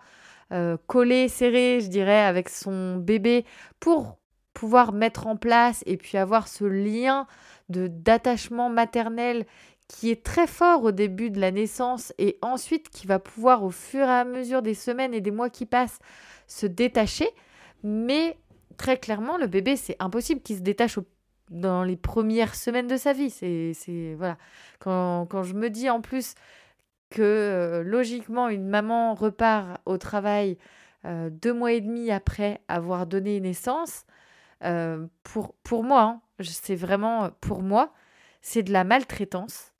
euh, 0.51 0.77
collés, 0.88 1.27
serrés, 1.27 1.79
je 1.81 1.88
dirais, 1.88 2.21
avec 2.21 2.49
son 2.49 2.97
bébé 2.97 3.45
pour 3.79 4.17
pouvoir 4.53 4.93
mettre 4.93 5.27
en 5.27 5.35
place 5.35 5.83
et 5.85 5.95
puis 5.97 6.17
avoir 6.17 6.47
ce 6.47 6.65
lien 6.65 7.27
de 7.69 7.88
d'attachement 7.88 8.69
maternel 8.69 9.45
qui 9.88 10.12
est 10.12 10.23
très 10.23 10.47
fort 10.47 10.83
au 10.83 10.91
début 10.91 11.29
de 11.29 11.39
la 11.39 11.51
naissance 11.51 12.13
et 12.17 12.38
ensuite 12.41 12.89
qui 12.89 13.07
va 13.07 13.19
pouvoir 13.19 13.63
au 13.63 13.71
fur 13.71 14.05
et 14.05 14.12
à 14.12 14.25
mesure 14.25 14.62
des 14.62 14.73
semaines 14.73 15.13
et 15.13 15.21
des 15.21 15.31
mois 15.31 15.49
qui 15.49 15.65
passent 15.65 15.99
se 16.47 16.65
détacher. 16.65 17.29
Mais 17.83 18.38
très 18.77 18.97
clairement, 18.97 19.38
le 19.38 19.47
bébé, 19.47 19.75
c'est 19.75 19.95
impossible 19.99 20.41
qu'il 20.41 20.57
se 20.57 20.62
détache 20.62 20.97
au 20.97 21.05
dans 21.49 21.83
les 21.83 21.97
premières 21.97 22.55
semaines 22.55 22.88
de 22.88 22.97
sa 22.97 23.13
vie. 23.13 23.29
C'est, 23.29 24.15
voilà. 24.17 24.38
Quand, 24.79 25.25
quand, 25.25 25.43
je 25.43 25.53
me 25.53 25.69
dis 25.69 25.89
en 25.89 26.01
plus 26.01 26.35
que 27.09 27.21
euh, 27.21 27.83
logiquement 27.83 28.49
une 28.49 28.67
maman 28.67 29.13
repart 29.13 29.81
au 29.85 29.97
travail 29.97 30.57
euh, 31.05 31.29
deux 31.29 31.53
mois 31.53 31.71
et 31.71 31.81
demi 31.81 32.12
après 32.12 32.62
avoir 32.67 33.07
donné 33.07 33.39
naissance, 33.39 34.05
euh, 34.63 35.07
pour, 35.23 35.55
pour 35.63 35.83
moi, 35.83 36.01
hein, 36.01 36.21
c'est 36.41 36.75
vraiment 36.75 37.29
pour 37.41 37.62
moi, 37.62 37.93
c'est 38.41 38.63
de 38.63 38.73
la 38.73 38.83
maltraitance 38.83 39.73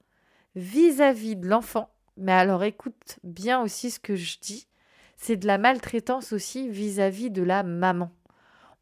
vis-à-vis 0.56 1.36
de 1.36 1.48
l'enfant. 1.48 1.90
Mais 2.18 2.32
alors 2.32 2.64
écoute 2.64 3.20
bien 3.24 3.62
aussi 3.62 3.92
ce 3.92 4.00
que 4.00 4.16
je 4.16 4.40
dis, 4.40 4.68
c'est 5.16 5.38
de 5.38 5.48
la 5.48 5.58
maltraitance 5.58 6.34
aussi 6.34 6.70
vis 6.70 7.00
à 7.00 7.10
-vis 7.10 7.32
de 7.32 7.44
la 7.44 7.64
maman. 7.64 8.12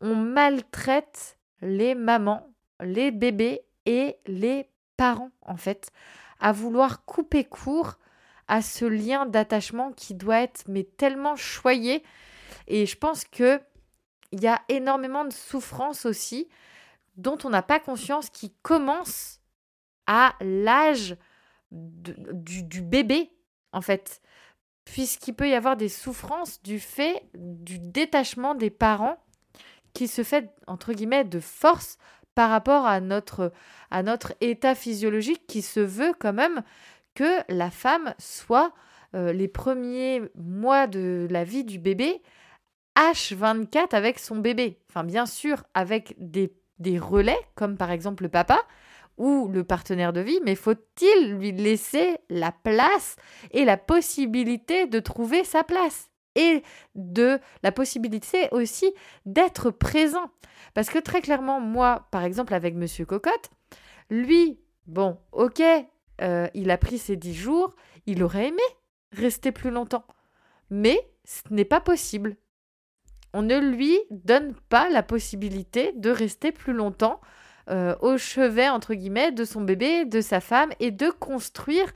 On 0.01 0.15
maltraite 0.15 1.37
les 1.61 1.95
mamans 1.95 2.47
les 2.81 3.11
bébés 3.11 3.61
et 3.85 4.17
les 4.25 4.69
parents, 4.97 5.31
en 5.41 5.57
fait, 5.57 5.91
à 6.39 6.51
vouloir 6.51 7.05
couper 7.05 7.43
court 7.43 7.97
à 8.47 8.61
ce 8.61 8.85
lien 8.85 9.25
d'attachement 9.25 9.91
qui 9.91 10.15
doit 10.15 10.41
être 10.41 10.63
mais 10.67 10.83
tellement 10.83 11.35
choyé. 11.35 12.03
Et 12.67 12.85
je 12.85 12.97
pense 12.97 13.25
que 13.25 13.59
il 14.31 14.41
y 14.41 14.47
a 14.47 14.61
énormément 14.67 15.25
de 15.25 15.31
souffrance 15.31 16.05
aussi 16.05 16.49
dont 17.15 17.37
on 17.43 17.49
n'a 17.49 17.61
pas 17.61 17.79
conscience 17.79 18.29
qui 18.29 18.53
commence 18.61 19.39
à 20.05 20.35
l'âge 20.41 21.17
du, 21.71 22.63
du, 22.63 22.81
bébé, 22.81 23.31
en 23.71 23.81
fait. 23.81 24.21
Puisqu'il 24.85 25.33
peut 25.33 25.49
y 25.49 25.53
avoir 25.53 25.75
des 25.75 25.89
souffrances 25.89 26.61
du 26.61 26.79
fait 26.79 27.23
du 27.33 27.79
détachement 27.79 28.55
des 28.55 28.69
parents 28.69 29.17
qui 29.93 30.07
se 30.07 30.23
fait, 30.23 30.49
entre 30.67 30.93
guillemets, 30.93 31.25
de 31.25 31.39
force 31.39 31.97
par 32.37 32.51
rapport 32.51 32.85
à 32.85 33.01
notre, 33.01 33.51
état 34.41 34.75
physiologique 34.75 35.47
qui 35.47 35.63
se 35.63 35.79
veut 35.79 36.13
quand 36.19 36.33
même 36.33 36.61
que 37.15 37.41
la 37.49 37.71
femme 37.71 38.13
soit 38.19 38.73
euh, 39.15 39.33
les 39.33 39.47
premiers 39.47 40.21
mois 40.35 40.85
de 40.85 41.27
la 41.31 41.43
vie 41.43 41.63
du 41.63 41.79
bébé 41.79 42.21
H24 42.95 43.95
avec 43.95 44.19
son 44.19 44.35
bébé. 44.35 44.77
Enfin, 44.87 45.03
bien 45.03 45.25
sûr, 45.25 45.63
avec 45.73 46.13
des, 46.19 46.53
des 46.77 46.99
relais, 46.99 47.39
comme 47.55 47.75
par 47.75 47.89
exemple 47.89 48.21
le 48.21 48.29
papa 48.29 48.61
ou 49.17 49.47
le 49.47 49.63
partenaire 49.63 50.13
de 50.13 50.21
vie, 50.21 50.39
mais 50.45 50.53
faut-il 50.53 51.33
lui 51.39 51.53
laisser 51.53 52.19
la 52.29 52.51
place 52.51 53.15
et 53.49 53.65
la 53.65 53.77
possibilité 53.77 54.85
de 54.85 54.99
trouver 54.99 55.43
sa 55.43 55.63
place? 55.63 56.11
Et 56.37 56.63
de 56.95 57.39
la 57.63 57.71
possibilité 57.71 58.47
aussi 58.51 58.93
d'être 59.25 59.71
présent. 59.71 60.31
Parce 60.73 60.89
que 60.89 60.99
très 60.99 61.21
clairement, 61.21 61.59
moi, 61.59 62.07
par 62.11 62.23
exemple, 62.23 62.53
avec 62.53 62.75
Monsieur 62.75 63.05
Cocotte, 63.05 63.49
lui, 64.09 64.59
bon, 64.85 65.17
ok, 65.31 65.61
euh, 66.21 66.47
il 66.53 66.71
a 66.71 66.77
pris 66.77 66.97
ses 66.97 67.15
dix 67.15 67.33
jours, 67.33 67.75
il 68.05 68.23
aurait 68.23 68.47
aimé 68.47 68.63
rester 69.11 69.51
plus 69.51 69.71
longtemps. 69.71 70.05
Mais 70.69 70.99
ce 71.25 71.41
n'est 71.51 71.65
pas 71.65 71.81
possible. 71.81 72.35
On 73.33 73.41
ne 73.41 73.57
lui 73.57 73.97
donne 74.09 74.53
pas 74.69 74.89
la 74.89 75.03
possibilité 75.03 75.93
de 75.95 76.09
rester 76.09 76.51
plus 76.51 76.73
longtemps 76.73 77.19
euh, 77.69 77.95
au 77.99 78.17
chevet, 78.17 78.69
entre 78.69 78.93
guillemets, 78.93 79.31
de 79.31 79.43
son 79.43 79.61
bébé, 79.61 80.05
de 80.05 80.21
sa 80.21 80.39
femme, 80.39 80.71
et 80.79 80.91
de 80.91 81.09
construire 81.09 81.91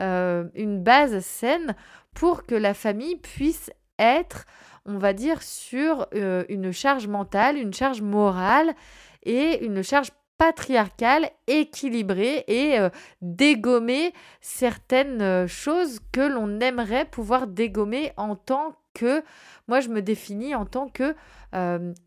euh, 0.00 0.44
une 0.54 0.82
base 0.82 1.18
saine 1.20 1.74
pour 2.14 2.46
que 2.46 2.54
la 2.54 2.74
famille 2.74 3.16
puisse 3.16 3.70
être, 3.98 4.46
on 4.84 4.98
va 4.98 5.12
dire, 5.12 5.42
sur 5.42 6.06
euh, 6.14 6.44
une 6.48 6.72
charge 6.72 7.06
mentale, 7.06 7.56
une 7.56 7.74
charge 7.74 8.02
morale 8.02 8.74
et 9.24 9.64
une 9.64 9.82
charge 9.82 10.10
patriarcale, 10.38 11.30
équilibrée 11.48 12.44
et 12.46 12.78
dégommer 13.22 14.12
certaines 14.40 15.48
choses 15.48 15.98
que 16.12 16.20
l'on 16.20 16.60
aimerait 16.60 17.06
pouvoir 17.06 17.48
dégommer 17.48 18.12
en 18.16 18.36
tant 18.36 18.76
que, 18.94 19.24
moi 19.66 19.80
je 19.80 19.88
me 19.88 20.00
définis 20.00 20.54
en 20.54 20.64
tant 20.64 20.88
que 20.88 21.16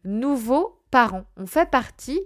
nouveau 0.05 0.81
parent. 0.91 1.25
On 1.35 1.45
fait 1.45 1.69
partie 1.69 2.21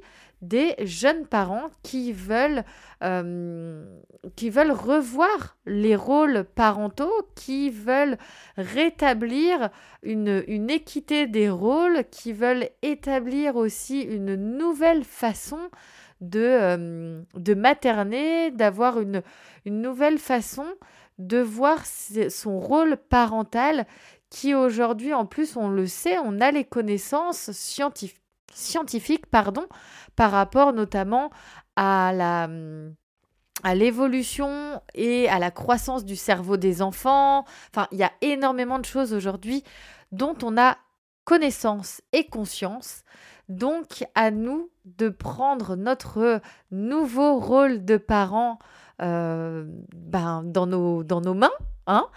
des 0.47 0.75
jeunes 0.79 1.25
parents 1.25 1.69
qui 1.84 2.12
veulent, 2.13 2.63
euh, 3.03 3.86
qui 4.36 4.49
veulent 4.49 4.71
revoir 4.71 5.58
les 5.65 5.95
rôles 5.95 6.45
parentaux, 6.55 7.27
qui 7.36 7.69
veulent 7.69 8.17
rétablir 8.58 9.69
une, 10.03 10.43
une, 10.47 10.69
équité 10.69 11.27
des 11.27 11.49
rôles, 11.49 12.03
qui 12.12 12.34
veulent 12.34 12.69
établir 12.81 13.55
aussi 13.55 14.01
une 14.01 14.36
nouvelle 14.36 15.03
façon 15.03 15.60
de, 16.21 16.39
euh, 16.39 17.21
de 17.36 17.53
materner, 17.53 18.51
d'avoir 18.51 18.99
une, 18.99 19.21
une 19.65 19.81
nouvelle 19.81 20.19
façon 20.19 20.65
de 21.17 21.38
voir 21.38 21.86
son 21.86 22.60
rôle 22.60 22.97
parental 22.97 23.86
qui 24.29 24.53
aujourd'hui, 24.53 25.13
en 25.13 25.25
plus, 25.25 25.55
on 25.55 25.69
le 25.69 25.88
sait, 25.88 26.17
on 26.19 26.41
a 26.41 26.51
les 26.51 26.65
connaissances 26.65 27.51
scientifiques 27.51 28.24
scientifique 28.55 29.25
pardon, 29.27 29.65
par 30.15 30.31
rapport 30.31 30.73
notamment 30.73 31.29
à 31.75 32.11
la 32.13 32.49
à 33.63 33.73
l'évolution 33.73 34.81
et 34.93 35.27
à 35.29 35.39
la 35.39 35.49
croissance 35.49 36.05
du 36.05 36.15
cerveau 36.15 36.57
des 36.57 36.81
enfants. 36.81 37.45
Enfin, 37.71 37.87
il 37.91 37.97
y 37.97 38.03
a 38.03 38.11
énormément 38.21 38.79
de 38.79 38.85
choses 38.85 39.13
aujourd'hui 39.13 39.63
dont 40.11 40.35
on 40.43 40.57
a 40.57 40.77
connaissance 41.23 42.01
et 42.13 42.27
conscience. 42.27 43.03
Donc, 43.49 44.05
à 44.13 44.31
nous 44.31 44.69
de 44.85 45.09
prendre 45.09 45.75
notre 45.75 46.41
nouveau 46.71 47.39
rôle 47.39 47.85
de 47.85 47.97
parent 47.97 48.59
euh, 49.01 49.65
ben, 49.95 50.43
dans, 50.43 50.67
nos, 50.67 51.03
dans 51.03 51.21
nos 51.21 51.33
mains. 51.33 51.51
Hein 51.87 52.07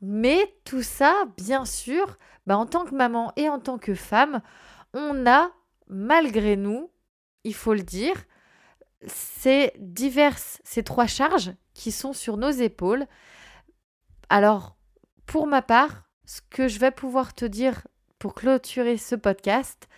Mais 0.00 0.54
tout 0.64 0.82
ça, 0.82 1.12
bien 1.36 1.64
sûr, 1.64 2.16
ben, 2.46 2.56
en 2.56 2.66
tant 2.66 2.84
que 2.84 2.94
maman 2.94 3.32
et 3.36 3.48
en 3.48 3.58
tant 3.58 3.78
que 3.78 3.94
femme, 3.94 4.40
on 4.94 5.26
a 5.26 5.50
malgré 5.88 6.56
nous, 6.56 6.90
il 7.44 7.54
faut 7.54 7.74
le 7.74 7.82
dire, 7.82 8.24
c'est 9.06 9.72
diverses, 9.78 10.60
ces 10.64 10.82
trois 10.82 11.06
charges 11.06 11.52
qui 11.74 11.90
sont 11.92 12.12
sur 12.12 12.36
nos 12.36 12.50
épaules. 12.50 13.06
Alors, 14.28 14.76
pour 15.26 15.46
ma 15.46 15.62
part, 15.62 16.04
ce 16.24 16.40
que 16.50 16.68
je 16.68 16.78
vais 16.78 16.90
pouvoir 16.90 17.34
te 17.34 17.44
dire 17.44 17.86
pour 18.18 18.34
clôturer 18.34 18.96
ce 18.96 19.14
podcast, 19.14 19.88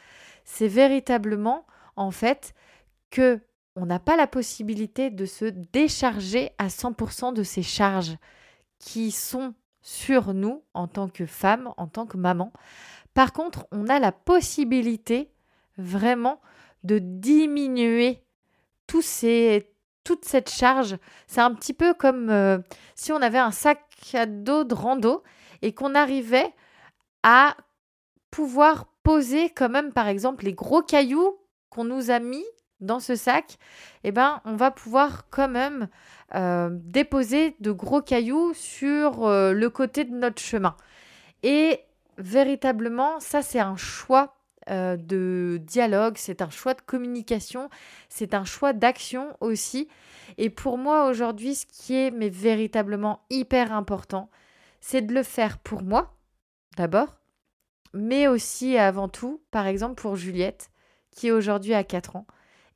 c'est 0.44 0.68
véritablement, 0.68 1.66
en 1.96 2.10
fait, 2.10 2.54
que 3.10 3.40
on 3.76 3.86
n'a 3.86 3.98
pas 3.98 4.16
la 4.16 4.26
possibilité 4.26 5.10
de 5.10 5.26
se 5.26 5.46
décharger 5.46 6.52
à 6.58 6.68
100% 6.68 7.34
de 7.34 7.42
ces 7.42 7.62
charges 7.62 8.16
qui 8.78 9.10
sont 9.10 9.54
sur 9.82 10.32
nous 10.32 10.62
en 10.74 10.86
tant 10.86 11.08
que 11.08 11.26
femme, 11.26 11.72
en 11.76 11.88
tant 11.88 12.06
que 12.06 12.16
maman. 12.16 12.52
Par 13.14 13.32
contre, 13.32 13.66
on 13.72 13.88
a 13.88 13.98
la 13.98 14.12
possibilité 14.12 15.33
vraiment 15.78 16.40
de 16.82 16.98
diminuer 16.98 18.22
toute 18.86 19.04
cette 20.24 20.50
charge. 20.50 20.96
C'est 21.26 21.40
un 21.40 21.54
petit 21.54 21.72
peu 21.72 21.94
comme 21.94 22.30
euh, 22.30 22.58
si 22.94 23.12
on 23.12 23.22
avait 23.22 23.38
un 23.38 23.50
sac 23.50 23.80
à 24.12 24.26
dos 24.26 24.64
de 24.64 24.74
rando 24.74 25.22
et 25.62 25.72
qu'on 25.72 25.94
arrivait 25.94 26.52
à 27.22 27.56
pouvoir 28.30 28.86
poser 29.02 29.50
quand 29.50 29.68
même, 29.68 29.92
par 29.92 30.08
exemple, 30.08 30.44
les 30.44 30.52
gros 30.52 30.82
cailloux 30.82 31.38
qu'on 31.70 31.84
nous 31.84 32.10
a 32.10 32.20
mis 32.20 32.44
dans 32.80 33.00
ce 33.00 33.16
sac, 33.16 33.56
eh 34.02 34.12
ben, 34.12 34.40
on 34.44 34.56
va 34.56 34.70
pouvoir 34.70 35.28
quand 35.30 35.48
même 35.48 35.88
euh, 36.34 36.68
déposer 36.72 37.56
de 37.60 37.72
gros 37.72 38.02
cailloux 38.02 38.52
sur 38.54 39.24
euh, 39.24 39.52
le 39.52 39.70
côté 39.70 40.04
de 40.04 40.14
notre 40.14 40.42
chemin. 40.42 40.76
Et 41.42 41.80
véritablement, 42.18 43.20
ça, 43.20 43.42
c'est 43.42 43.60
un 43.60 43.76
choix 43.76 44.36
euh, 44.70 44.96
de 44.96 45.60
dialogue, 45.62 46.14
c'est 46.16 46.40
un 46.40 46.50
choix 46.50 46.74
de 46.74 46.80
communication, 46.80 47.68
c'est 48.08 48.32
un 48.34 48.44
choix 48.44 48.72
d'action 48.72 49.36
aussi. 49.40 49.88
Et 50.38 50.48
pour 50.48 50.78
moi 50.78 51.08
aujourd'hui, 51.08 51.54
ce 51.54 51.66
qui 51.66 51.94
est 51.94 52.10
mais 52.10 52.30
véritablement 52.30 53.20
hyper 53.28 53.72
important, 53.72 54.30
c'est 54.80 55.02
de 55.02 55.12
le 55.12 55.22
faire 55.22 55.58
pour 55.58 55.82
moi 55.82 56.16
d'abord, 56.76 57.20
mais 57.92 58.26
aussi 58.26 58.72
et 58.72 58.78
avant 58.78 59.08
tout, 59.08 59.42
par 59.50 59.66
exemple 59.66 60.00
pour 60.00 60.16
Juliette, 60.16 60.70
qui 61.10 61.30
aujourd'hui 61.30 61.74
a 61.74 61.84
4 61.84 62.16
ans, 62.16 62.26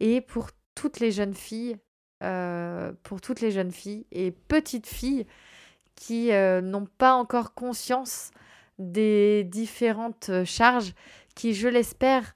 et 0.00 0.20
pour 0.20 0.50
toutes 0.74 1.00
les 1.00 1.10
jeunes 1.10 1.34
filles, 1.34 1.78
euh, 2.22 2.92
pour 3.02 3.20
toutes 3.20 3.40
les 3.40 3.50
jeunes 3.50 3.72
filles 3.72 4.06
et 4.12 4.30
petites 4.30 4.86
filles 4.86 5.26
qui 5.94 6.32
euh, 6.32 6.60
n'ont 6.60 6.86
pas 6.86 7.14
encore 7.14 7.54
conscience 7.54 8.30
des 8.78 9.44
différentes 9.44 10.30
charges 10.44 10.94
qui, 11.38 11.54
je 11.54 11.68
l'espère, 11.68 12.34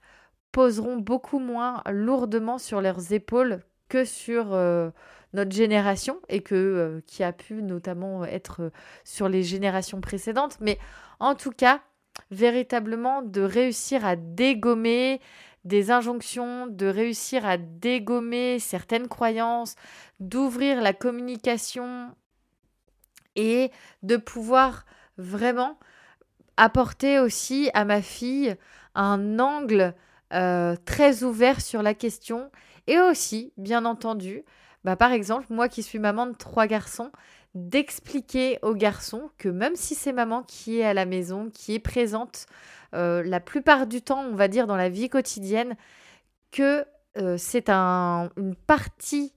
poseront 0.53 0.95
beaucoup 0.95 1.39
moins 1.39 1.83
lourdement 1.91 2.57
sur 2.57 2.79
leurs 2.79 3.11
épaules 3.11 3.59
que 3.89 4.05
sur 4.05 4.53
euh, 4.53 4.91
notre 5.33 5.51
génération 5.51 6.21
et 6.29 6.41
que 6.41 6.55
euh, 6.55 7.01
qui 7.05 7.21
a 7.21 7.33
pu 7.33 7.61
notamment 7.61 8.23
être 8.23 8.61
euh, 8.61 8.69
sur 9.03 9.27
les 9.27 9.43
générations 9.43 9.99
précédentes. 9.99 10.57
Mais 10.61 10.79
en 11.19 11.35
tout 11.35 11.51
cas, 11.51 11.81
véritablement 12.31 13.21
de 13.21 13.41
réussir 13.41 14.05
à 14.05 14.15
dégommer 14.15 15.19
des 15.65 15.91
injonctions, 15.91 16.67
de 16.67 16.85
réussir 16.85 17.45
à 17.45 17.57
dégommer 17.57 18.57
certaines 18.57 19.09
croyances, 19.09 19.75
d'ouvrir 20.21 20.81
la 20.81 20.93
communication 20.93 22.15
et 23.35 23.69
de 24.01 24.15
pouvoir 24.15 24.85
vraiment 25.17 25.77
apporter 26.57 27.19
aussi 27.19 27.69
à 27.73 27.85
ma 27.85 28.01
fille 28.01 28.55
un 28.95 29.39
angle 29.39 29.95
euh, 30.33 30.75
très 30.85 31.23
ouvert 31.23 31.61
sur 31.61 31.83
la 31.83 31.93
question. 31.93 32.49
Et 32.87 32.99
aussi, 32.99 33.53
bien 33.57 33.85
entendu, 33.85 34.43
bah, 34.83 34.95
par 34.95 35.11
exemple, 35.11 35.47
moi 35.49 35.69
qui 35.69 35.83
suis 35.83 35.99
maman 35.99 36.25
de 36.25 36.33
trois 36.33 36.67
garçons, 36.67 37.11
d'expliquer 37.53 38.57
aux 38.63 38.73
garçons 38.73 39.29
que 39.37 39.47
même 39.47 39.75
si 39.75 39.93
c'est 39.93 40.11
maman 40.11 40.41
qui 40.41 40.79
est 40.79 40.85
à 40.85 40.93
la 40.93 41.05
maison, 41.05 41.51
qui 41.53 41.75
est 41.75 41.79
présente 41.79 42.47
euh, 42.95 43.21
la 43.23 43.39
plupart 43.39 43.85
du 43.85 44.01
temps, 44.01 44.23
on 44.23 44.35
va 44.35 44.47
dire, 44.47 44.65
dans 44.65 44.75
la 44.75 44.89
vie 44.89 45.07
quotidienne, 45.07 45.75
que 46.51 46.85
euh, 47.17 47.37
c'est 47.37 47.69
un, 47.69 48.31
une 48.37 48.55
partie 48.55 49.33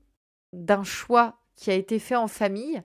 d'un 0.55 0.83
choix 0.83 1.40
qui 1.57 1.71
a 1.71 1.75
été 1.75 1.99
fait 1.99 2.16
en 2.16 2.27
famille 2.29 2.83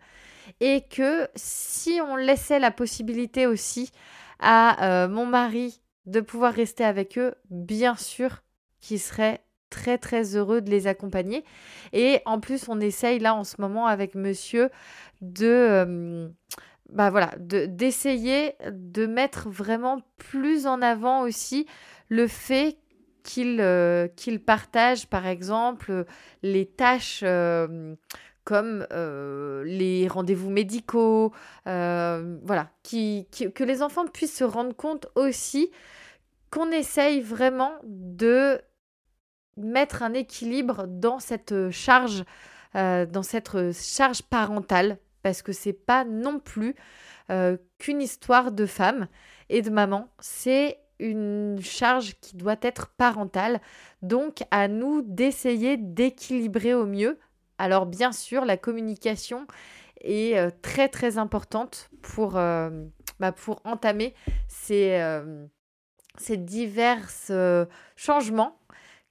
et 0.60 0.82
que 0.82 1.30
si 1.36 2.00
on 2.06 2.18
laissait 2.18 2.60
la 2.60 2.72
possibilité 2.72 3.48
aussi 3.48 3.92
à 4.40 5.08
mon 5.08 5.28
mari 5.28 5.82
de 6.06 6.20
pouvoir 6.20 6.54
rester 6.54 6.84
avec 6.84 7.18
eux, 7.18 7.36
bien 7.50 7.96
sûr 7.96 8.44
qu'il 8.80 9.00
serait 9.00 9.44
très 9.70 9.98
très 9.98 10.36
heureux 10.36 10.62
de 10.62 10.70
les 10.70 10.86
accompagner. 10.86 11.44
Et 11.94 12.22
en 12.26 12.40
plus, 12.40 12.68
on 12.70 12.80
essaye 12.80 13.20
là 13.20 13.34
en 13.34 13.44
ce 13.44 13.60
moment 13.60 13.88
avec 13.88 14.16
monsieur 14.16 14.70
de... 15.22 15.48
Euh, 15.48 16.30
bah 16.90 17.10
voilà, 17.10 17.32
d'essayer 17.40 18.56
de, 18.70 19.06
mettre 19.06 19.50
vraiment 19.50 20.02
plus 20.18 20.68
en 20.68 20.82
avant 20.82 21.22
aussi 21.22 21.66
le 22.10 22.28
fait 22.28 22.78
qu'il 23.24 23.62
euh, 23.62 24.10
partage 24.46 25.08
par 25.08 25.26
exemple 25.26 26.06
les 26.44 26.66
tâches 26.66 27.22
euh, 27.24 27.96
comme 28.44 28.86
les 29.66 30.08
rendez-vous 30.08 30.50
médicaux, 30.50 31.32
voilà, 31.66 32.70
qui, 32.84 33.28
que 33.32 33.64
les 33.64 33.82
enfants 33.82 34.08
puissent 34.08 34.38
se 34.38 34.44
rendre 34.44 34.76
compte 34.76 35.08
aussi 35.16 35.72
qu'on 36.52 36.70
essaye 36.70 37.22
vraiment 37.22 37.74
de 37.84 38.62
mettre 39.58 40.04
un 40.04 40.14
équilibre 40.14 40.86
dans 40.88 41.20
cette 41.20 41.72
charge, 41.72 42.24
euh, 42.76 43.06
dans 43.06 43.24
cette 43.24 43.74
charge 43.74 44.22
parentale, 44.24 44.98
parce 45.24 45.42
que 45.42 45.54
c'est 45.54 45.74
pas 45.74 46.04
non 46.04 46.40
plus 46.40 46.76
euh, 47.30 47.58
qu'une 47.78 48.02
histoire 48.02 48.52
de 48.52 48.66
femme 48.66 49.08
et 49.50 49.62
de 49.62 49.70
maman, 49.70 50.10
c'est 50.20 50.78
une 51.00 51.60
charge 51.62 52.16
qui 52.22 52.36
doit 52.36 52.58
être 52.62 52.90
parentale. 52.90 53.60
Donc 54.02 54.44
à 54.52 54.68
nous 54.68 55.02
d'essayer 55.02 55.78
d'équilibrer 55.78 56.74
au 56.74 56.86
mieux. 56.86 57.18
Alors 57.62 57.86
bien 57.86 58.12
sûr, 58.12 58.43
la 58.43 58.58
communication 58.58 59.45
est 60.02 60.50
très 60.63 60.89
très 60.89 61.19
importante 61.19 61.91
pour, 62.02 62.32
bah, 62.32 63.32
pour 63.36 63.62
entamer 63.65 64.15
ces, 64.47 65.00
ces 66.17 66.38
divers 66.38 67.08
changements 67.95 68.58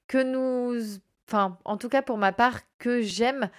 que 0.08 0.20
nous, 0.20 0.98
enfin 1.28 1.58
en 1.64 1.76
tout 1.76 1.88
cas 1.88 2.02
pour 2.02 2.18
ma 2.18 2.32
part, 2.32 2.58
que 2.80 3.00
j'aime 3.02 3.50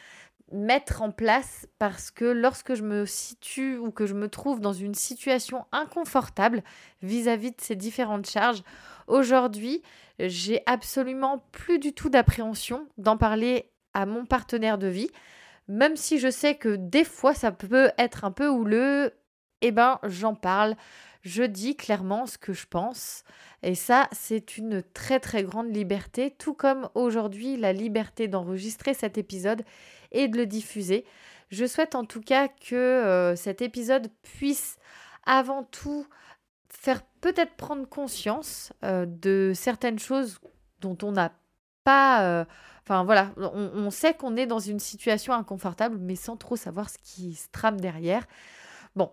mettre 0.52 1.02
en 1.02 1.12
place 1.12 1.70
parce 1.80 2.12
que 2.12 2.26
lorsque 2.26 2.76
je 2.76 2.84
me 2.84 3.06
situe 3.06 3.78
ou 3.78 3.92
que 3.92 4.06
je 4.06 4.14
me 4.14 4.28
trouve 4.28 4.60
dans 4.60 4.74
une 4.74 4.94
situation 4.94 5.66
inconfortable 5.72 6.64
vis-à-vis 7.02 7.52
de 7.52 7.62
ces 7.62 7.78
différentes 7.78 8.30
charges, 8.30 8.64
aujourd'hui, 9.08 9.82
j'ai 10.20 10.62
absolument 10.66 11.46
plus 11.54 11.80
du 11.80 11.94
tout 11.94 12.10
d'appréhension 12.10 12.88
d'en 12.98 13.16
parler 13.16 13.71
à 13.94 14.06
mon 14.06 14.26
partenaire 14.26 14.78
de 14.78 14.88
vie, 14.88 15.10
même 15.68 15.96
si 15.96 16.20
je 16.20 16.30
sais 16.30 16.56
que 16.56 16.76
des 16.76 17.04
fois 17.04 17.34
ça 17.34 17.52
peut 17.52 17.92
être 17.98 18.26
un 18.26 18.32
peu 18.32 18.48
houleux, 18.50 19.14
eh 19.62 19.72
ben 19.72 20.00
j'en 20.04 20.36
parle, 20.36 20.76
je 21.22 21.44
dis 21.44 21.76
clairement 21.76 22.26
ce 22.26 22.38
que 22.38 22.54
je 22.54 22.66
pense. 22.68 23.24
Et 23.64 23.76
ça, 23.76 24.08
c'est 24.12 24.58
une 24.58 24.82
très 24.82 25.20
très 25.20 25.44
grande 25.44 25.74
liberté, 25.74 26.32
tout 26.32 26.54
comme 26.54 26.90
aujourd'hui 26.96 27.58
la 27.58 27.74
liberté 27.74 28.28
d'enregistrer 28.28 28.94
cet 28.94 29.18
épisode 29.18 29.64
et 30.12 30.28
de 30.28 30.38
le 30.38 30.46
diffuser. 30.46 31.06
Je 31.50 31.66
souhaite 31.66 31.96
en 31.96 32.06
tout 32.06 32.22
cas 32.22 32.48
que 32.48 32.76
euh, 32.76 33.36
cet 33.36 33.62
épisode 33.62 34.10
puisse 34.24 34.78
avant 35.26 35.64
tout 35.64 36.08
faire 36.70 37.04
peut-être 37.22 37.56
prendre 37.56 37.88
conscience 37.88 38.74
euh, 38.84 39.06
de 39.06 39.52
certaines 39.54 40.00
choses 40.00 40.40
dont 40.80 40.98
on 41.04 41.12
n'a 41.12 41.32
pas... 41.84 42.24
Euh, 42.24 42.46
enfin 42.92 43.04
voilà, 43.06 43.32
on, 43.38 43.90
sait 43.90 44.14
qu'on 44.14 44.36
est 44.36 44.46
dans 44.46 44.60
une 44.60 44.80
situation 44.80 45.34
inconfortable, 45.34 45.98
mais 46.00 46.16
sans 46.16 46.36
trop 46.36 46.58
savoir 46.58 46.90
ce 46.90 46.98
qui 47.02 47.36
se 47.36 47.48
trame 47.52 47.80
derrière. 47.80 48.26
Bon, 48.96 49.12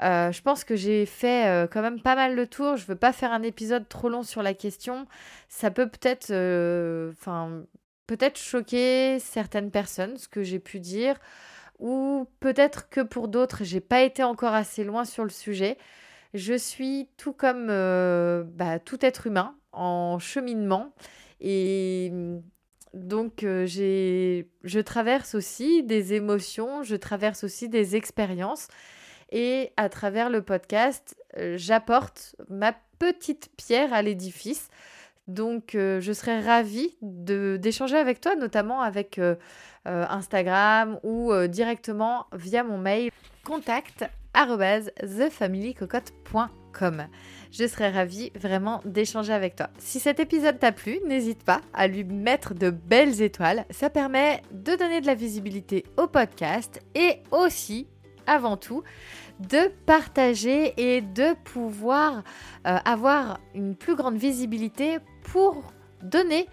je 0.00 0.40
pense 0.40 0.64
que 0.64 0.76
j'ai 0.76 1.04
fait 1.04 1.68
quand 1.70 1.82
même 1.82 2.00
pas 2.00 2.14
mal 2.14 2.34
le 2.34 2.46
tour. 2.46 2.76
Je 2.76 2.86
veux 2.86 2.96
pas 2.96 3.12
faire 3.12 3.32
un 3.32 3.42
épisode 3.42 3.86
trop 3.88 4.08
long 4.08 4.22
sur 4.22 4.42
la 4.42 4.54
question. 4.54 5.06
Ça 5.48 5.70
peut 5.70 5.88
peut-être, 5.88 6.32
enfin, 7.12 7.64
peut-être 8.06 8.38
choquer 8.38 9.18
certaines 9.20 9.70
personnes, 9.70 10.16
ce 10.16 10.26
que 10.26 10.42
j'ai 10.42 10.58
pu 10.58 10.80
dire, 10.80 11.16
ou 11.78 12.26
peut-être 12.40 12.88
que 12.88 13.00
pour 13.00 13.28
d'autres, 13.28 13.62
j'ai 13.62 13.80
pas 13.80 14.02
été 14.02 14.24
encore 14.24 14.54
assez 14.54 14.82
loin 14.82 15.04
sur 15.04 15.22
le 15.22 15.30
sujet. 15.30 15.78
Je 16.34 16.54
suis 16.54 17.08
tout 17.16 17.32
comme 17.32 17.68
euh, 17.70 18.42
bah, 18.44 18.78
tout 18.78 19.04
être 19.04 19.26
humain 19.26 19.56
en 19.72 20.18
cheminement 20.18 20.92
et 21.40 22.12
donc 22.94 23.42
euh, 23.42 23.66
je 23.66 24.80
traverse 24.80 25.34
aussi 25.34 25.82
des 25.82 26.14
émotions, 26.14 26.82
je 26.82 26.96
traverse 26.96 27.44
aussi 27.44 27.68
des 27.68 27.96
expériences 27.96 28.68
et 29.30 29.72
à 29.76 29.88
travers 29.88 30.30
le 30.30 30.42
podcast, 30.42 31.16
euh, 31.36 31.54
j'apporte 31.56 32.34
ma 32.48 32.74
petite 32.98 33.50
pierre 33.56 33.92
à 33.92 34.02
l'édifice 34.02 34.68
donc, 35.26 35.74
euh, 35.74 36.00
je 36.00 36.14
serais 36.14 36.40
ravie 36.40 36.96
d'échanger 37.02 37.98
avec 37.98 38.18
toi, 38.18 38.34
notamment 38.34 38.80
avec 38.80 39.20
Instagram 39.84 40.98
ou 41.02 41.34
directement 41.48 42.24
via 42.32 42.64
mon 42.64 42.78
mail 42.78 43.10
contact 43.44 44.06
thefamilycocotte.com. 44.32 47.08
Je 47.50 47.66
serais 47.66 47.90
ravie 47.90 48.30
vraiment 48.38 48.80
d'échanger 48.84 49.32
avec 49.32 49.56
toi. 49.56 49.70
Si 49.78 50.00
cet 50.00 50.20
épisode 50.20 50.58
t'a 50.58 50.72
plu, 50.72 51.00
n'hésite 51.06 51.42
pas 51.42 51.60
à 51.72 51.86
lui 51.86 52.04
mettre 52.04 52.54
de 52.54 52.70
belles 52.70 53.22
étoiles. 53.22 53.64
Ça 53.70 53.90
permet 53.90 54.42
de 54.52 54.76
donner 54.76 55.00
de 55.00 55.06
la 55.06 55.14
visibilité 55.14 55.84
au 55.96 56.06
podcast 56.06 56.82
et 56.94 57.22
aussi, 57.30 57.86
avant 58.26 58.56
tout, 58.56 58.82
de 59.40 59.68
partager 59.86 60.74
et 60.76 61.00
de 61.00 61.34
pouvoir 61.44 62.22
avoir 62.64 63.40
une 63.54 63.76
plus 63.76 63.96
grande 63.96 64.16
visibilité 64.16 64.98
pour 65.22 65.72
donner 66.02 66.48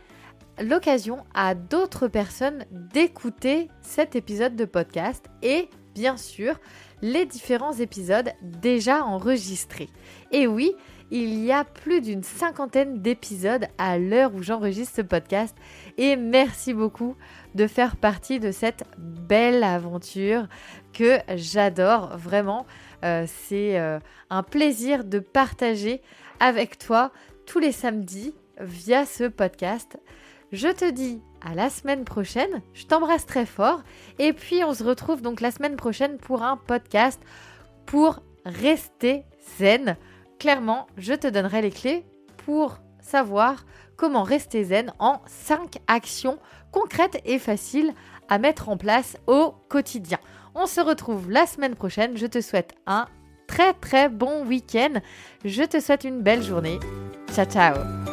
l'occasion 0.61 1.25
à 1.33 1.55
d'autres 1.55 2.07
personnes 2.07 2.65
d'écouter 2.71 3.69
cet 3.81 4.15
épisode 4.15 4.55
de 4.55 4.65
podcast 4.65 5.25
et 5.41 5.69
bien 5.93 6.17
sûr 6.17 6.59
les 7.05 7.27
différents 7.27 7.73
épisodes 7.73 8.31
déjà 8.41 9.03
enregistrés. 9.03 9.89
Et 10.31 10.47
oui, 10.47 10.73
il 11.11 11.43
y 11.43 11.51
a 11.51 11.63
plus 11.63 12.01
d'une 12.01 12.23
cinquantaine 12.23 12.99
d'épisodes 13.03 13.67
à 13.77 13.99
l'heure 13.99 14.33
où 14.33 14.41
j'enregistre 14.41 14.95
ce 14.95 15.01
podcast 15.03 15.55
et 15.99 16.15
merci 16.15 16.73
beaucoup 16.73 17.15
de 17.53 17.67
faire 17.67 17.95
partie 17.95 18.39
de 18.39 18.51
cette 18.51 18.85
belle 18.97 19.63
aventure 19.63 20.47
que 20.93 21.19
j'adore 21.35 22.17
vraiment. 22.17 22.65
Euh, 23.03 23.25
c'est 23.27 23.79
euh, 23.79 23.99
un 24.31 24.41
plaisir 24.41 25.03
de 25.03 25.19
partager 25.19 26.01
avec 26.39 26.79
toi 26.79 27.11
tous 27.45 27.59
les 27.59 27.71
samedis 27.71 28.33
via 28.59 29.05
ce 29.05 29.25
podcast. 29.25 29.99
Je 30.51 30.69
te 30.69 30.89
dis 30.89 31.21
à 31.41 31.55
la 31.55 31.69
semaine 31.69 32.05
prochaine. 32.05 32.61
Je 32.73 32.85
t'embrasse 32.85 33.25
très 33.25 33.45
fort. 33.45 33.83
Et 34.19 34.33
puis 34.33 34.63
on 34.63 34.73
se 34.73 34.83
retrouve 34.83 35.21
donc 35.21 35.41
la 35.41 35.51
semaine 35.51 35.75
prochaine 35.75 36.17
pour 36.17 36.43
un 36.43 36.57
podcast 36.57 37.21
pour 37.85 38.21
rester 38.45 39.23
zen. 39.57 39.95
Clairement, 40.39 40.87
je 40.97 41.13
te 41.13 41.27
donnerai 41.27 41.61
les 41.61 41.71
clés 41.71 42.05
pour 42.45 42.77
savoir 43.01 43.65
comment 43.95 44.23
rester 44.23 44.63
zen 44.63 44.93
en 44.99 45.21
5 45.27 45.77
actions 45.87 46.39
concrètes 46.71 47.21
et 47.25 47.39
faciles 47.39 47.93
à 48.27 48.37
mettre 48.39 48.69
en 48.69 48.77
place 48.77 49.17
au 49.27 49.53
quotidien. 49.69 50.19
On 50.55 50.65
se 50.65 50.81
retrouve 50.81 51.29
la 51.29 51.45
semaine 51.45 51.75
prochaine. 51.75 52.17
Je 52.17 52.27
te 52.27 52.41
souhaite 52.41 52.75
un 52.87 53.07
très 53.47 53.73
très 53.73 54.09
bon 54.09 54.45
week-end. 54.45 54.99
Je 55.43 55.63
te 55.63 55.79
souhaite 55.79 56.03
une 56.03 56.21
belle 56.21 56.43
journée. 56.43 56.79
Ciao 57.33 57.45
ciao 57.45 58.04